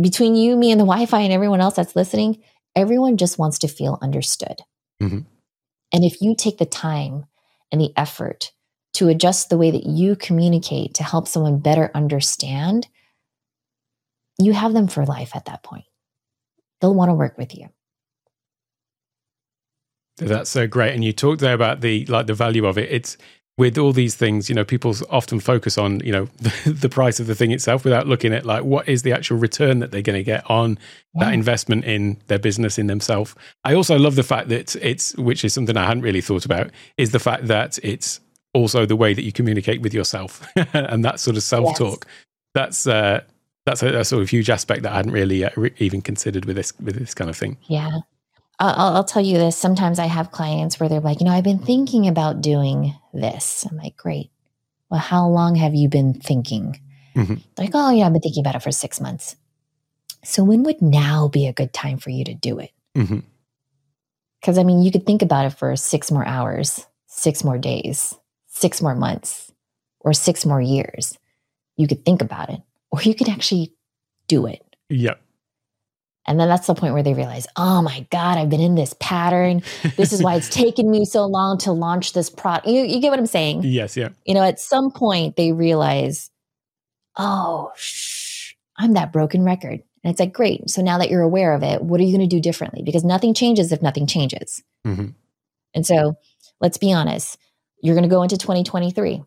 [0.00, 2.42] between you, me, and the Wi Fi and everyone else that's listening,
[2.76, 4.60] everyone just wants to feel understood.
[5.02, 5.20] Mm-hmm.
[5.92, 7.24] And if you take the time
[7.72, 8.52] and the effort
[8.94, 12.88] to adjust the way that you communicate to help someone better understand,
[14.38, 15.84] you have them for life at that point.
[16.80, 17.68] They'll want to work with you.
[20.16, 20.94] That's so great.
[20.94, 22.90] And you talked there about the like the value of it.
[22.90, 23.16] It's
[23.58, 27.18] with all these things, you know, people often focus on, you know, the, the, price
[27.18, 30.00] of the thing itself without looking at like what is the actual return that they're
[30.00, 30.78] going to get on
[31.14, 31.24] yeah.
[31.24, 33.34] that investment in their business in themselves.
[33.64, 36.70] I also love the fact that it's, which is something I hadn't really thought about,
[36.96, 38.20] is the fact that it's
[38.54, 42.06] also the way that you communicate with yourself and that sort of self talk.
[42.06, 42.14] Yes.
[42.54, 43.22] That's uh,
[43.68, 46.44] that's a, a, sort of huge aspect that I hadn't really uh, re- even considered
[46.44, 47.56] with this with this kind of thing.
[47.66, 48.00] Yeah.
[48.60, 49.56] I'll, I'll, tell you this.
[49.56, 53.64] Sometimes I have clients where they're like, you know, I've been thinking about doing this.
[53.70, 54.30] I'm like, great.
[54.90, 56.80] Well, how long have you been thinking?
[57.14, 57.34] Mm-hmm.
[57.56, 59.36] Like, oh, yeah, I've been thinking about it for six months.
[60.24, 62.72] So when would now be a good time for you to do it?
[62.94, 64.58] Because mm-hmm.
[64.58, 68.14] I mean, you could think about it for six more hours, six more days,
[68.46, 69.52] six more months,
[70.00, 71.16] or six more years.
[71.76, 72.60] You could think about it,
[72.90, 73.72] or you could actually
[74.26, 74.62] do it.
[74.88, 75.20] Yep.
[76.26, 78.94] And then that's the point where they realize, oh my God, I've been in this
[79.00, 79.62] pattern.
[79.96, 82.66] This is why it's taken me so long to launch this product.
[82.66, 83.62] You, you get what I'm saying?
[83.64, 84.10] Yes, yeah.
[84.26, 86.30] You know, at some point they realize,
[87.16, 89.82] oh, shh, I'm that broken record.
[90.04, 90.68] And it's like, great.
[90.68, 92.82] So now that you're aware of it, what are you going to do differently?
[92.82, 94.62] Because nothing changes if nothing changes.
[94.86, 95.08] Mm-hmm.
[95.74, 96.18] And so
[96.60, 97.38] let's be honest,
[97.82, 99.22] you're going to go into 2023.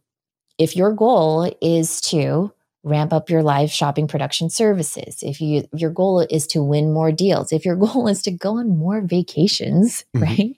[0.60, 2.54] If your goal is to
[2.84, 5.22] ramp up your live shopping production services.
[5.22, 7.52] If you your goal is to win more deals.
[7.52, 10.24] If your goal is to go on more vacations mm-hmm.
[10.24, 10.56] right?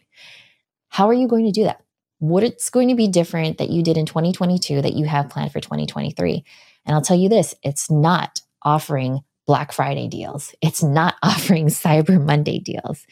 [0.89, 1.82] How are you going to do that?
[2.19, 5.51] What it's going to be different that you did in 2022 that you have planned
[5.51, 6.45] for 2023
[6.86, 10.55] and i'll tell you this it's not offering black friday deals.
[10.61, 13.05] It's not offering cyber monday deals.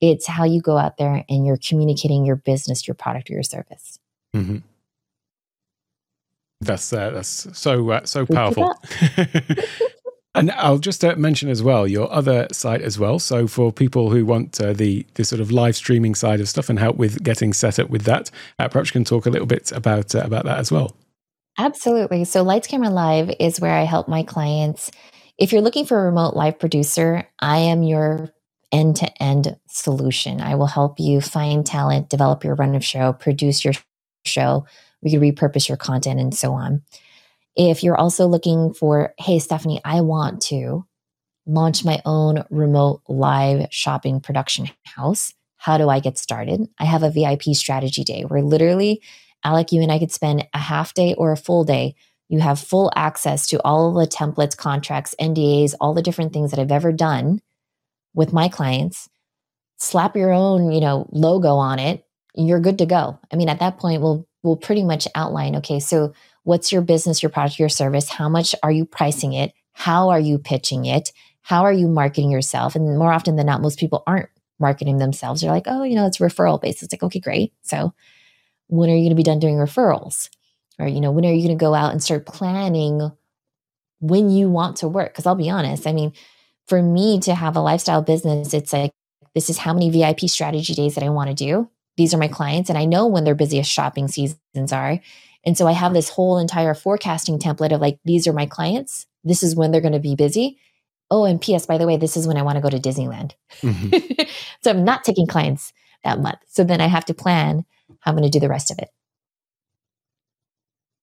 [0.00, 3.42] It's how you go out there and you're communicating your business your product or your
[3.42, 3.98] service.
[4.34, 4.58] Mm-hmm.
[6.62, 8.72] That's uh, that's so uh, so powerful.
[10.34, 13.18] and I'll just uh, mention as well your other site as well.
[13.18, 16.68] So for people who want uh, the the sort of live streaming side of stuff
[16.68, 19.46] and help with getting set up with that, uh, perhaps you can talk a little
[19.46, 20.94] bit about uh, about that as well.
[21.58, 22.24] Absolutely.
[22.24, 24.90] So Lights Camera Live is where I help my clients.
[25.36, 28.30] If you're looking for a remote live producer, I am your
[28.70, 30.40] end to end solution.
[30.40, 33.74] I will help you find talent, develop your run of show, produce your
[34.24, 34.64] show
[35.02, 36.82] we could repurpose your content and so on.
[37.56, 40.86] If you're also looking for, hey, Stephanie, I want to
[41.46, 45.34] launch my own remote live shopping production house.
[45.56, 46.68] How do I get started?
[46.78, 49.02] I have a VIP strategy day where literally,
[49.44, 51.94] Alec, you and I could spend a half day or a full day.
[52.28, 56.60] You have full access to all the templates, contracts, NDAs, all the different things that
[56.60, 57.42] I've ever done
[58.14, 59.08] with my clients.
[59.78, 62.06] Slap your own, you know, logo on it.
[62.34, 63.18] You're good to go.
[63.32, 66.12] I mean, at that point, we'll will pretty much outline okay, so
[66.44, 68.08] what's your business, your product, your service?
[68.08, 69.52] How much are you pricing it?
[69.72, 71.12] How are you pitching it?
[71.42, 72.74] How are you marketing yourself?
[72.76, 74.28] And more often than not, most people aren't
[74.58, 75.40] marketing themselves.
[75.40, 76.82] They're like, oh, you know, it's referral based.
[76.82, 77.52] It's like, okay, great.
[77.62, 77.92] So
[78.68, 80.30] when are you going to be done doing referrals?
[80.78, 83.12] Or, you know, when are you going to go out and start planning
[84.00, 85.12] when you want to work?
[85.12, 86.12] Because I'll be honest, I mean,
[86.66, 88.92] for me to have a lifestyle business, it's like,
[89.34, 92.28] this is how many VIP strategy days that I want to do these are my
[92.28, 95.00] clients and I know when their busiest shopping seasons are.
[95.44, 99.06] And so I have this whole entire forecasting template of like, these are my clients.
[99.24, 100.58] This is when they're going to be busy.
[101.10, 103.32] Oh, and PS, by the way, this is when I want to go to Disneyland.
[103.60, 104.22] Mm-hmm.
[104.62, 105.72] so I'm not taking clients
[106.04, 106.38] that month.
[106.48, 107.64] So then I have to plan
[108.00, 108.88] how I'm going to do the rest of it.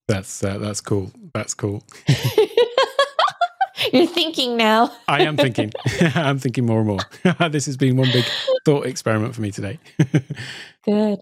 [0.08, 1.12] That's uh, that's cool.
[1.36, 1.84] That's cool.
[3.94, 4.92] You're thinking now.
[5.08, 5.72] I am thinking.
[6.16, 7.50] I'm thinking more and more.
[7.50, 8.26] this has been one big
[8.66, 9.80] thought experiment for me today.
[10.84, 11.20] Good.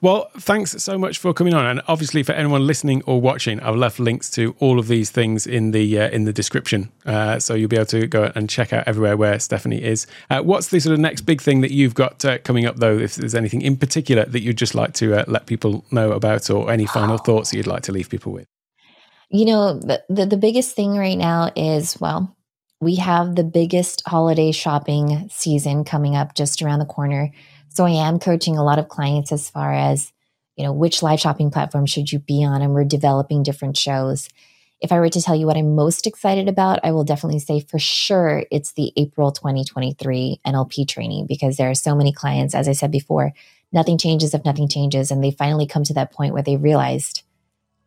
[0.00, 3.76] Well, thanks so much for coming on, and obviously for anyone listening or watching, I've
[3.76, 7.54] left links to all of these things in the uh, in the description, uh, so
[7.54, 10.08] you'll be able to go and check out everywhere where Stephanie is.
[10.30, 12.98] Uh, what's the sort of next big thing that you've got uh, coming up, though?
[12.98, 16.50] If there's anything in particular that you'd just like to uh, let people know about,
[16.50, 18.46] or any final thoughts that you'd like to leave people with?
[19.30, 22.34] You know, the, the, the biggest thing right now is well,
[22.80, 27.30] we have the biggest holiday shopping season coming up just around the corner.
[27.68, 30.12] So I am coaching a lot of clients as far as,
[30.56, 32.62] you know, which live shopping platform should you be on?
[32.62, 34.28] And we're developing different shows.
[34.80, 37.60] If I were to tell you what I'm most excited about, I will definitely say
[37.60, 42.68] for sure it's the April 2023 NLP training because there are so many clients, as
[42.68, 43.32] I said before,
[43.72, 45.10] nothing changes if nothing changes.
[45.10, 47.24] And they finally come to that point where they realized,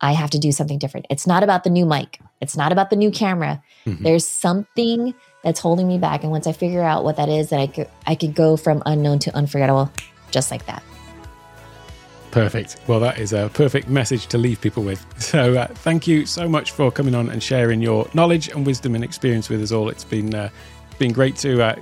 [0.02, 1.06] I have to do something different.
[1.08, 2.20] It's not about the new mic.
[2.40, 3.62] It's not about the new camera.
[3.86, 4.02] Mm-hmm.
[4.02, 6.22] There's something that's holding me back.
[6.22, 8.82] And once I figure out what that is, that I could I could go from
[8.84, 9.90] unknown to unforgettable
[10.32, 10.82] just like that.
[12.32, 12.78] Perfect.
[12.88, 15.04] Well, that is a perfect message to leave people with.
[15.22, 18.94] So, uh, thank you so much for coming on and sharing your knowledge and wisdom
[18.94, 19.88] and experience with us all.
[19.88, 20.50] It's been uh,
[20.98, 21.76] been great to uh,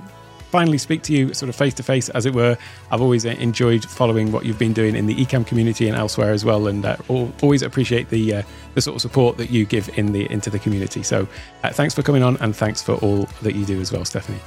[0.51, 2.57] finally speak to you, sort of face to face, as it were.
[2.91, 6.43] I've always enjoyed following what you've been doing in the Ecamm community and elsewhere as
[6.43, 8.43] well, and uh, always appreciate the uh,
[8.75, 11.03] the sort of support that you give in the into the community.
[11.03, 11.27] So,
[11.63, 14.39] uh, thanks for coming on, and thanks for all that you do as well, Stephanie.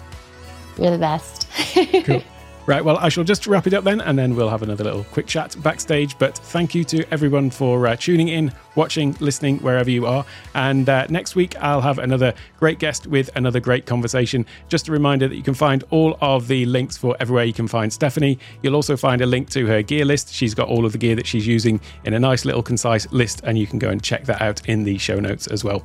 [0.78, 1.48] You're the best.
[2.04, 2.22] cool.
[2.66, 5.04] Right, well, I shall just wrap it up then, and then we'll have another little
[5.04, 6.18] quick chat backstage.
[6.18, 10.24] But thank you to everyone for uh, tuning in, watching, listening, wherever you are.
[10.54, 14.46] And uh, next week, I'll have another great guest with another great conversation.
[14.70, 17.68] Just a reminder that you can find all of the links for everywhere you can
[17.68, 18.38] find Stephanie.
[18.62, 20.32] You'll also find a link to her gear list.
[20.32, 23.42] She's got all of the gear that she's using in a nice little concise list,
[23.44, 25.84] and you can go and check that out in the show notes as well.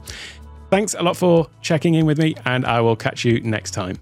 [0.69, 3.97] Thanks a lot for checking in with me, and I will catch you next time.